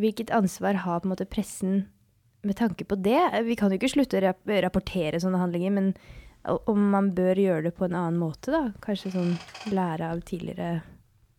hvilket 0.00 0.32
ansvar 0.34 0.82
har 0.82 1.00
på 1.00 1.08
en 1.08 1.14
måte 1.14 1.28
pressen 1.30 1.84
med 2.42 2.58
tanke 2.58 2.86
på 2.88 2.98
det? 2.98 3.20
Vi 3.46 3.56
kan 3.58 3.70
jo 3.70 3.78
ikke 3.78 3.92
slutte 3.92 4.18
å 4.18 4.24
rap 4.24 4.50
rapportere 4.66 5.20
sånne 5.22 5.40
handlinger, 5.40 5.76
men 5.76 5.92
om 6.48 6.80
man 6.92 7.12
bør 7.14 7.38
gjøre 7.38 7.68
det 7.68 7.74
på 7.76 7.86
en 7.86 7.96
annen 7.96 8.18
måte, 8.20 8.50
da? 8.52 8.72
Kanskje 8.82 9.12
sånn 9.14 9.34
lære 9.70 10.10
av 10.10 10.26
tidligere 10.26 10.80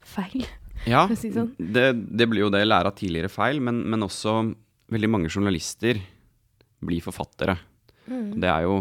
feil? 0.06 0.46
Ja, 0.90 1.04
si 1.14 1.30
sånn. 1.30 1.52
det, 1.62 1.92
det 1.94 2.26
blir 2.26 2.48
jo 2.48 2.48
det 2.50 2.64
lære 2.66 2.90
av 2.90 2.96
tidligere 2.98 3.30
feil, 3.30 3.60
men, 3.62 3.84
men 3.92 4.02
også 4.02 4.32
veldig 4.90 5.10
mange 5.14 5.30
journalister 5.30 6.00
blir 6.82 7.04
forfattere. 7.06 7.54
Det 8.10 8.50
er 8.50 8.66
jo 8.66 8.80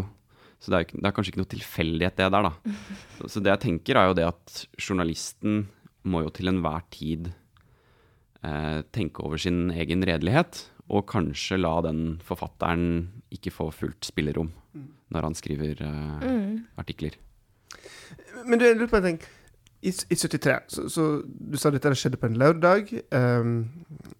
Så 0.61 0.69
det 0.69 0.79
er, 0.79 0.89
det 0.93 1.07
er 1.09 1.13
kanskje 1.15 1.33
ikke 1.33 1.41
noe 1.41 1.51
tilfeldighet, 1.55 2.17
det 2.19 2.31
der, 2.35 2.47
da. 2.47 2.75
Så, 3.17 3.29
så 3.35 3.43
det 3.43 3.53
jeg 3.55 3.63
tenker, 3.65 3.97
er 3.97 4.11
jo 4.11 4.17
det 4.19 4.27
at 4.29 4.63
journalisten 4.77 5.63
må 6.05 6.23
jo 6.25 6.33
til 6.33 6.51
enhver 6.51 6.85
tid 6.93 7.31
eh, 8.45 8.81
tenke 8.93 9.25
over 9.25 9.41
sin 9.41 9.69
egen 9.73 10.05
redelighet, 10.05 10.67
og 10.91 11.07
kanskje 11.09 11.59
la 11.61 11.77
den 11.85 12.19
forfatteren 12.25 12.85
ikke 13.33 13.53
få 13.53 13.69
fullt 13.73 14.09
spillerom 14.09 14.51
når 15.11 15.27
han 15.27 15.35
skriver 15.35 15.83
eh, 15.83 16.57
artikler. 16.79 17.17
Men 18.45 18.59
du, 18.59 18.65
jeg 18.65 18.77
lurer 18.77 18.91
på 18.91 18.99
en 19.01 19.07
ting. 19.09 19.21
I, 19.81 19.89
i 19.89 20.15
73, 20.15 20.57
så, 20.69 20.83
så 20.93 21.05
du 21.25 21.57
sa 21.57 21.71
dette 21.73 21.89
skjedde 21.97 22.19
på 22.21 22.29
en 22.29 22.37
lørdag, 22.37 22.91
ehm, 23.17 23.55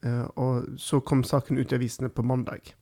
eh, 0.01 0.23
og 0.41 0.79
så 0.81 0.99
kom 1.05 1.21
saken 1.27 1.61
ut 1.61 1.71
i 1.71 1.77
avisene 1.77 2.09
på 2.09 2.25
mandag. 2.25 2.73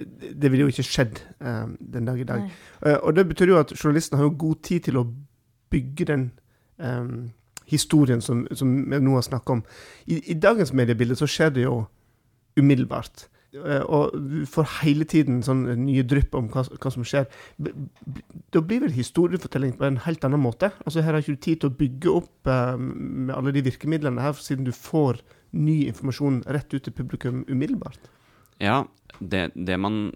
Det 0.00 0.50
ville 0.50 0.64
jo 0.64 0.72
ikke 0.72 0.86
skjedd 0.86 1.20
um, 1.40 1.76
den 1.92 2.08
dag 2.08 2.20
i 2.20 2.28
dag. 2.28 2.46
Eh, 2.86 2.96
og 2.96 3.16
det 3.16 3.26
betyr 3.28 3.52
jo 3.52 3.58
at 3.60 3.74
journalisten 3.76 4.16
har 4.18 4.24
jo 4.24 4.36
god 4.38 4.62
tid 4.64 4.88
til 4.88 5.00
å 5.00 5.06
bygge 5.72 6.06
den 6.08 6.30
um, 6.78 7.32
historien 7.68 8.24
som, 8.24 8.46
som 8.56 8.72
vi 8.90 9.00
nå 9.00 9.18
har 9.18 9.26
snakket 9.26 9.58
om. 9.58 9.62
I, 10.06 10.22
I 10.32 10.38
dagens 10.40 10.72
mediebilde 10.76 11.16
så 11.18 11.28
skjer 11.28 11.52
det 11.56 11.66
jo 11.66 11.82
umiddelbart. 12.56 13.26
Uh, 13.52 13.82
og 13.84 14.16
du 14.16 14.46
får 14.48 14.78
hele 14.80 15.04
tiden 15.04 15.42
sånn 15.44 15.66
nye 15.82 16.04
drypp 16.08 16.38
om 16.40 16.48
hva, 16.52 16.64
hva 16.64 16.92
som 16.94 17.04
skjer. 17.04 17.28
B 17.60 17.74
da 18.52 18.60
blir 18.64 18.82
vel 18.82 18.92
historiefortelling 18.92 19.76
på 19.76 19.86
en 19.88 20.00
helt 20.04 20.24
annen 20.24 20.40
måte. 20.40 20.72
Altså 20.86 21.04
Her 21.04 21.14
har 21.14 21.24
ikke 21.24 21.36
du 21.36 21.44
tid 21.44 21.60
til 21.60 21.70
å 21.70 21.76
bygge 21.76 22.16
opp 22.16 22.48
uh, 22.48 22.80
med 22.80 23.36
alle 23.36 23.52
de 23.52 23.64
virkemidlene 23.68 24.24
her, 24.24 24.36
siden 24.40 24.64
du 24.68 24.72
får 24.76 25.20
ny 25.52 25.82
informasjon 25.90 26.42
rett 26.48 26.72
ut 26.72 26.84
til 26.84 26.96
publikum 26.96 27.44
umiddelbart. 27.48 28.08
Ja, 28.60 28.84
det, 29.20 29.50
det, 29.54 29.78
man, 29.80 30.12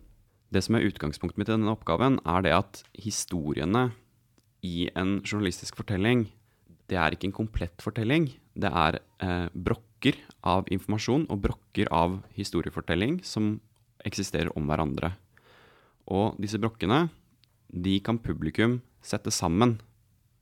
det 0.53 0.64
som 0.66 0.77
er 0.77 0.87
utgangspunktet 0.88 1.40
mitt 1.40 1.51
i 1.51 1.55
denne 1.55 1.72
oppgaven, 1.72 2.18
er 2.27 2.44
det 2.44 2.55
at 2.57 2.83
historiene 2.99 3.90
i 4.66 4.88
en 4.99 5.20
journalistisk 5.25 5.79
fortelling, 5.79 6.27
det 6.90 6.99
er 6.99 7.14
ikke 7.14 7.31
en 7.31 7.37
komplett 7.37 7.83
fortelling. 7.83 8.31
Det 8.55 8.70
er 8.70 9.01
eh, 9.22 9.49
brokker 9.53 10.18
av 10.46 10.68
informasjon 10.72 11.27
og 11.33 11.42
brokker 11.42 11.90
av 11.94 12.20
historiefortelling 12.37 13.20
som 13.27 13.57
eksisterer 14.07 14.53
om 14.59 14.68
hverandre. 14.70 15.14
Og 16.07 16.38
disse 16.38 16.61
brokkene, 16.62 17.09
de 17.66 17.99
kan 18.07 18.20
publikum 18.22 18.81
sette 19.03 19.33
sammen 19.35 19.77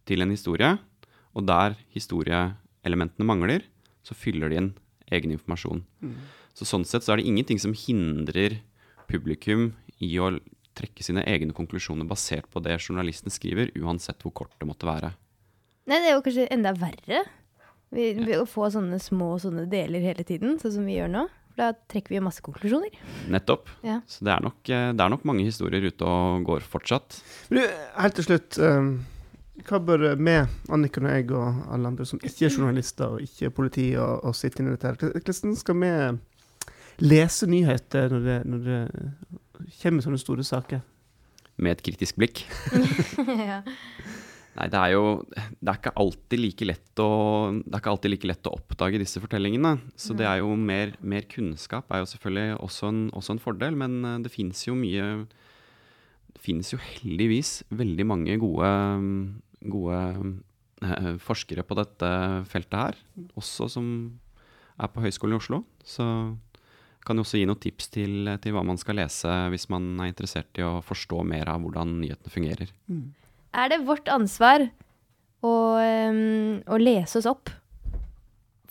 til 0.08 0.24
en 0.24 0.32
historie. 0.32 0.74
Og 1.34 1.46
der 1.48 1.78
historieelementene 1.96 3.26
mangler, 3.26 3.64
så 4.04 4.16
fyller 4.16 4.52
de 4.52 4.60
inn 4.60 4.72
egen 5.12 5.32
informasjon. 5.32 5.82
Så 6.54 6.66
sånn 6.68 6.86
sett 6.86 7.06
så 7.06 7.14
er 7.14 7.20
det 7.20 7.28
ingenting 7.28 7.60
som 7.62 7.74
hindrer 7.74 8.60
publikum 9.10 9.72
i 10.02 10.10
å 10.22 10.36
trekke 10.74 11.06
sine 11.06 11.22
egne 11.30 11.54
konklusjoner 11.54 12.06
basert 12.08 12.46
på 12.50 12.62
det 12.62 12.78
journalisten 12.80 13.32
skriver, 13.32 13.70
uansett 13.78 14.22
hvor 14.22 14.34
kort 14.42 14.54
det 14.58 14.68
måtte 14.68 14.88
være. 14.88 15.12
Nei, 15.90 16.00
det 16.00 16.10
er 16.10 16.16
jo 16.16 16.24
kanskje 16.24 16.50
enda 16.54 16.72
verre. 16.78 17.24
Vi, 17.94 18.10
vi 18.18 18.36
å 18.38 18.46
få 18.48 18.70
sånne 18.74 18.98
små 19.02 19.34
sånne 19.42 19.68
deler 19.70 20.02
hele 20.02 20.24
tiden, 20.26 20.58
sånn 20.62 20.78
som 20.78 20.86
vi 20.88 20.96
gjør 20.98 21.10
nå. 21.12 21.24
For 21.54 21.62
da 21.62 21.70
trekker 21.92 22.14
vi 22.14 22.18
jo 22.18 22.24
masse 22.26 22.42
konklusjoner. 22.42 22.94
Nettopp. 23.30 23.68
Ja. 23.86 24.00
Så 24.10 24.26
det 24.26 24.32
er, 24.34 24.42
nok, 24.42 24.62
eh, 24.66 24.88
det 24.96 25.04
er 25.04 25.12
nok 25.12 25.26
mange 25.28 25.46
historier 25.46 25.84
ute 25.86 26.06
og 26.08 26.46
går 26.48 26.66
fortsatt. 26.66 27.20
Men 27.50 27.60
du, 27.62 27.82
helt 28.00 28.18
til 28.18 28.30
slutt. 28.30 28.62
Um 28.62 28.94
hva 29.62 29.78
bør 29.78 30.02
vi, 30.18 30.32
Anniken 30.74 31.06
og 31.06 31.12
jeg 31.14 31.28
og 31.30 31.58
alle 31.70 31.90
andre 31.92 32.04
som 32.08 32.18
ikke 32.18 32.48
er 32.48 32.56
journalister 32.56 33.12
og 33.14 33.22
ikke 33.22 33.46
er 33.46 33.52
politi, 33.54 33.84
og, 33.94 34.24
og 34.26 34.34
sitter 34.34 34.64
inne 34.64 34.72
i 34.72 34.74
dette 34.74 34.90
her, 34.90 35.20
hvordan 35.20 35.54
skal 35.60 35.78
vi 35.78 35.90
lese 37.02 37.48
nyheter 37.50 38.12
når 38.12 38.26
det, 38.28 38.38
når 38.46 38.66
det 38.68 38.80
kommer 39.80 40.04
sånne 40.04 40.20
store 40.20 40.44
saker? 40.46 40.82
Med 41.56 41.76
et 41.76 41.84
kritisk 41.86 42.18
blikk. 42.18 42.44
ja. 43.50 43.62
Nei, 44.54 44.68
det 44.70 44.78
er 44.78 44.92
jo 44.94 45.04
Det 45.34 45.70
er 45.70 45.78
ikke 45.80 45.94
alltid 45.98 46.40
like 46.40 46.66
lett 46.68 47.02
å 47.02 47.08
Det 47.58 47.72
er 47.72 47.80
ikke 47.80 47.94
alltid 47.94 48.12
like 48.12 48.30
lett 48.30 48.50
å 48.50 48.54
oppdage 48.54 49.00
disse 49.02 49.22
fortellingene. 49.22 49.76
Så 49.98 50.16
det 50.18 50.28
er 50.30 50.42
jo 50.42 50.54
mer, 50.58 50.94
mer 51.02 51.26
kunnskap 51.30 51.90
er 51.90 52.02
jo 52.02 52.10
selvfølgelig 52.12 52.58
også 52.62 52.90
en, 52.92 53.02
også 53.18 53.34
en 53.34 53.42
fordel, 53.42 53.78
men 53.78 53.98
eh, 54.04 54.20
det 54.26 54.32
fins 54.34 54.64
jo 54.68 54.76
mye 54.78 55.26
Det 56.34 56.42
fins 56.42 56.74
jo 56.74 56.80
heldigvis 56.82 57.62
veldig 57.74 58.06
mange 58.06 58.38
gode, 58.42 58.70
gode 59.74 60.00
eh, 60.84 61.14
forskere 61.22 61.66
på 61.66 61.78
dette 61.78 62.10
feltet 62.50 62.78
her, 62.78 62.98
også 63.38 63.70
som 63.72 63.86
er 64.74 64.90
på 64.90 65.02
Høgskolen 65.04 65.36
i 65.36 65.38
Oslo. 65.38 65.62
Så 65.86 66.04
kan 67.04 67.18
jo 67.18 67.24
også 67.24 67.40
gi 67.40 67.48
noen 67.48 67.60
tips 67.60 67.90
til, 67.92 68.30
til 68.40 68.54
hva 68.56 68.62
man 68.66 68.80
skal 68.80 68.98
lese 68.98 69.30
hvis 69.52 69.68
man 69.72 69.92
er 70.00 70.10
interessert 70.12 70.60
i 70.60 70.64
å 70.64 70.78
forstå 70.84 71.20
mer 71.28 71.50
av 71.52 71.60
hvordan 71.64 71.98
nyhetene 72.00 72.32
fungerer. 72.32 72.72
Er 73.54 73.70
det 73.70 73.84
vårt 73.86 74.08
ansvar 74.12 74.66
å, 75.44 75.54
å 75.80 76.80
lese 76.80 77.20
oss 77.20 77.28
opp 77.28 77.52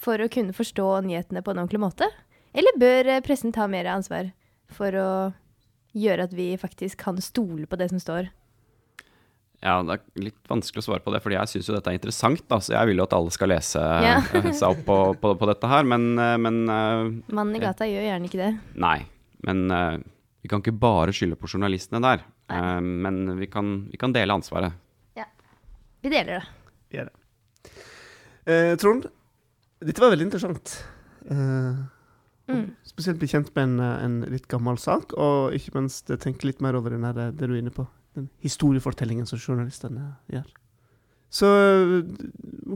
for 0.04 0.20
å 0.20 0.30
kunne 0.32 0.56
forstå 0.56 0.88
nyhetene 1.06 1.44
på 1.46 1.54
en 1.54 1.64
ordentlig 1.64 1.84
måte? 1.84 2.10
Eller 2.54 2.78
bør 2.78 3.10
eh, 3.16 3.24
pressen 3.26 3.54
ta 3.56 3.68
mer 3.72 3.88
ansvar 3.90 4.30
for 4.74 4.98
å 4.98 5.10
gjøre 5.98 6.28
at 6.28 6.34
vi 6.36 6.54
faktisk 6.60 7.02
kan 7.06 7.22
stole 7.22 7.68
på 7.70 7.80
det 7.80 7.90
som 7.94 8.02
står? 8.02 8.30
Ja, 9.64 9.78
det 9.88 9.96
er 9.96 10.24
litt 10.26 10.50
vanskelig 10.52 10.82
å 10.84 10.86
svare 10.90 11.04
på 11.06 11.14
det, 11.14 11.22
fordi 11.24 11.38
jeg 11.38 11.52
syns 11.54 11.70
jo 11.70 11.76
dette 11.78 11.92
er 11.92 11.96
interessant. 11.96 12.42
Da, 12.52 12.58
så 12.60 12.74
jeg 12.76 12.90
vil 12.90 13.00
jo 13.00 13.06
at 13.08 13.16
alle 13.16 13.32
skal 13.32 13.52
lese 13.54 13.80
Ja. 13.80 14.18
eh, 14.40 14.50
seg 14.52 14.68
opp 14.74 14.82
på, 14.88 14.98
på, 15.22 15.32
på 15.40 15.50
dette 15.50 15.70
her, 15.72 15.88
men, 15.88 16.10
eh, 16.20 16.36
men 16.42 16.60
eh, 16.68 17.06
Mannen 17.32 17.56
i 17.56 17.64
gata 17.64 17.88
gjør 17.88 18.10
gjerne 18.10 18.30
ikke 18.30 18.42
det. 18.42 18.52
Nei. 18.84 18.98
Men 19.44 19.68
vi 20.44 20.52
kan 20.52 20.62
ikke 20.64 20.76
bare 20.80 21.12
skylde 21.16 21.36
på 21.40 21.48
journalistene 21.52 22.04
der. 22.04 22.24
Eh, 22.52 22.80
men 22.84 23.40
vi 23.40 23.48
kan, 23.52 23.74
vi 23.92 24.00
kan 24.00 24.16
dele 24.16 24.36
ansvaret. 24.36 24.76
Ja. 25.20 25.28
Vi 26.04 26.12
deler 26.12 26.42
det. 26.42 26.46
Vi 26.92 27.00
Gjør 27.00 27.10
det. 27.10 27.74
Eh, 28.44 28.76
Trond, 28.80 29.08
dette 29.80 30.04
var 30.04 30.12
veldig 30.16 30.30
interessant. 30.32 30.78
Eh, 31.32 31.84
Mm. 32.44 32.74
Spesielt 32.84 33.20
bli 33.22 33.28
kjent 33.32 33.54
med 33.56 33.64
en, 33.64 33.80
en 33.80 34.16
litt 34.28 34.50
gammel 34.52 34.76
sak, 34.76 35.14
og 35.16 35.54
ikke 35.56 35.78
minst 35.78 36.12
tenke 36.20 36.44
litt 36.50 36.60
mer 36.64 36.76
over 36.76 36.92
den 36.92 37.06
her, 37.08 37.16
det 37.32 37.48
du 37.48 37.54
er 37.54 37.62
inne 37.62 37.72
på. 37.72 37.86
Den 38.14 38.30
historiefortellingen 38.46 39.26
som 39.30 39.40
journalistene 39.42 40.14
gjør. 40.32 40.50
Så 41.34 41.50
eh, 41.50 41.94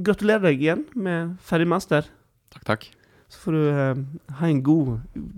gratulerer 0.05 0.49
deg 0.49 0.63
igjen 0.63 0.85
med 0.97 1.35
ferdig 1.45 1.67
master. 1.69 2.07
Takk, 2.53 2.63
takk. 2.65 2.87
Så 3.27 3.41
får 3.43 3.57
du 3.57 3.63
uh, 3.75 3.97
ha 4.39 4.47
en 4.47 4.61
god, 4.63 4.93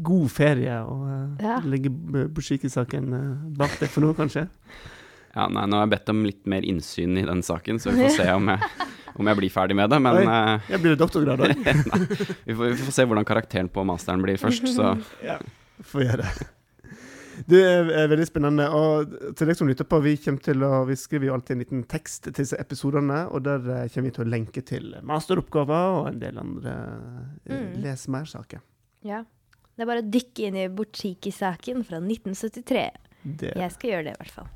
god 0.05 0.29
ferie 0.29 0.75
og 0.85 1.07
uh, 1.09 1.41
Ja. 1.41 1.55
legge 1.65 1.89
budsjettsaken 1.89 3.15
eh, 3.17 3.47
bak 3.57 3.79
deg 3.81 3.89
for 3.89 4.05
nå, 4.05 4.11
kanskje. 4.13 4.45
Ja, 5.33 5.47
nei, 5.49 5.63
nå 5.65 5.79
har 5.79 5.87
jeg 5.87 5.93
bedt 5.95 6.11
om 6.13 6.21
litt 6.25 6.45
mer 6.49 6.65
innsyn 6.69 7.17
i 7.17 7.25
den 7.25 7.41
saken, 7.45 7.81
så 7.81 7.89
vi 7.95 8.05
får 8.05 8.13
se 8.21 8.29
om 8.35 8.53
jeg, 8.53 8.85
om 9.17 9.31
jeg 9.31 9.41
blir 9.41 9.53
ferdig 9.53 9.77
med 9.81 9.89
det. 9.89 9.99
Men 10.05 10.21
Oi. 10.21 10.37
Jeg 10.69 10.83
blir 10.85 11.01
doktorgrad 11.01 11.41
òg. 11.47 11.65
vi, 12.45 12.53
får, 12.53 12.63
vi 12.67 12.77
får 12.85 12.95
se 13.01 13.07
hvordan 13.09 13.27
karakteren 13.27 13.73
på 13.73 13.83
masteren 13.89 14.21
blir 14.21 14.37
først. 14.41 14.69
Så 14.69 14.93
Ja, 15.29 15.39
får 15.89 16.05
gjøre 16.05 16.23
det. 16.29 16.49
Det 17.47 17.59
er, 17.63 18.07
veldig 18.11 18.25
spennende. 18.27 18.65
Og 18.75 19.13
til 19.37 19.47
deg 19.47 19.55
som 19.55 19.69
lytter 19.69 19.87
på, 19.87 19.99
vi, 20.03 20.15
å, 20.17 20.83
vi 20.89 20.95
skriver 20.99 21.29
jo 21.29 21.35
alltid 21.37 21.55
en 21.55 21.63
liten 21.63 21.83
tekst 21.89 22.25
til 22.27 22.35
disse 22.35 22.57
episodene, 22.59 23.21
og 23.31 23.43
der 23.47 23.63
eh, 23.63 23.87
kommer 23.93 24.09
vi 24.09 24.15
til 24.17 24.25
å 24.25 24.29
lenke 24.29 24.63
til 24.65 24.91
masteroppgaver 25.07 25.99
og 26.01 26.09
en 26.11 26.19
del 26.23 26.39
andre 26.41 26.75
eh, 27.47 27.55
Mm. 27.55 27.81
les 27.81 28.07
mer-saker. 28.11 28.59
Ja. 29.07 29.23
Det 29.75 29.85
er 29.85 29.87
bare 29.89 30.03
å 30.03 30.09
dykke 30.11 30.49
inn 30.49 30.57
i 30.59 30.67
Borchiki-saken 30.75 31.85
fra 31.87 32.01
1973. 32.03 32.83
Det 33.39 33.53
Jeg 33.55 33.71
skal 33.71 33.89
gjøre 33.93 34.03
det, 34.09 34.13
i 34.17 34.21
hvert 34.23 34.35
fall. 34.35 34.49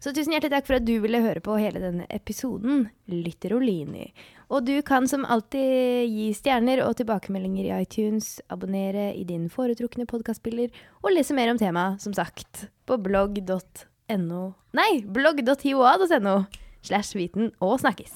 Så 0.00 0.12
tusen 0.16 0.32
hjertelig 0.34 0.54
takk 0.54 0.68
for 0.68 0.78
at 0.78 0.86
du 0.86 0.94
ville 1.02 1.22
høre 1.22 1.42
på 1.44 1.56
hele 1.60 1.82
denne 1.82 2.06
episoden, 2.12 2.86
Lytter 3.10 3.54
Olini. 3.56 4.08
Og 4.50 4.64
du 4.66 4.74
kan 4.86 5.06
som 5.10 5.26
alltid 5.28 6.08
gi 6.10 6.30
stjerner 6.34 6.82
og 6.82 6.96
tilbakemeldinger 6.98 7.68
i 7.68 7.74
iTunes, 7.84 8.38
abonnere 8.50 9.10
i 9.14 9.24
din 9.28 9.48
foretrukne 9.52 10.08
podkastspiller 10.10 10.72
og 11.04 11.12
lese 11.14 11.36
mer 11.36 11.52
om 11.52 11.60
temaet, 11.60 12.02
som 12.02 12.16
sagt, 12.16 12.66
på 12.88 12.98
blogg.no 12.98 14.42
Nei, 14.74 14.90
blogg.hioa.no 15.06 16.36
slash 16.82 17.18
viten 17.18 17.52
og 17.60 17.78
snakkes. 17.82 18.14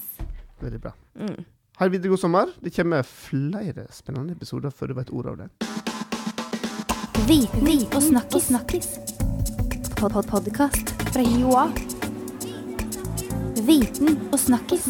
veldig 0.65 0.81
bra. 0.81 0.95
Mm. 1.21 1.45
Ha 1.77 1.87
en 1.87 1.93
videre 1.93 2.15
god 2.15 2.19
sommer. 2.23 2.51
Det 2.63 2.75
kommer 2.77 3.03
flere 3.03 3.87
spennende 3.91 4.33
episoder 4.33 4.71
før 4.71 4.87
du 4.93 4.95
vet 5.01 5.11
ordet 5.11 5.33
av 5.33 5.39
det. 5.45 5.49
Viten 7.29 7.69
og 7.95 8.03
snakkis. 8.03 8.51
snakkis. 8.51 8.89
Pod 9.97 10.13
-pod 10.13 10.27
Podkast 10.29 10.94
fra 11.15 11.23
Joa. 11.23 11.69
Viten 13.67 14.17
og 14.33 14.39
snakkis. 14.39 14.89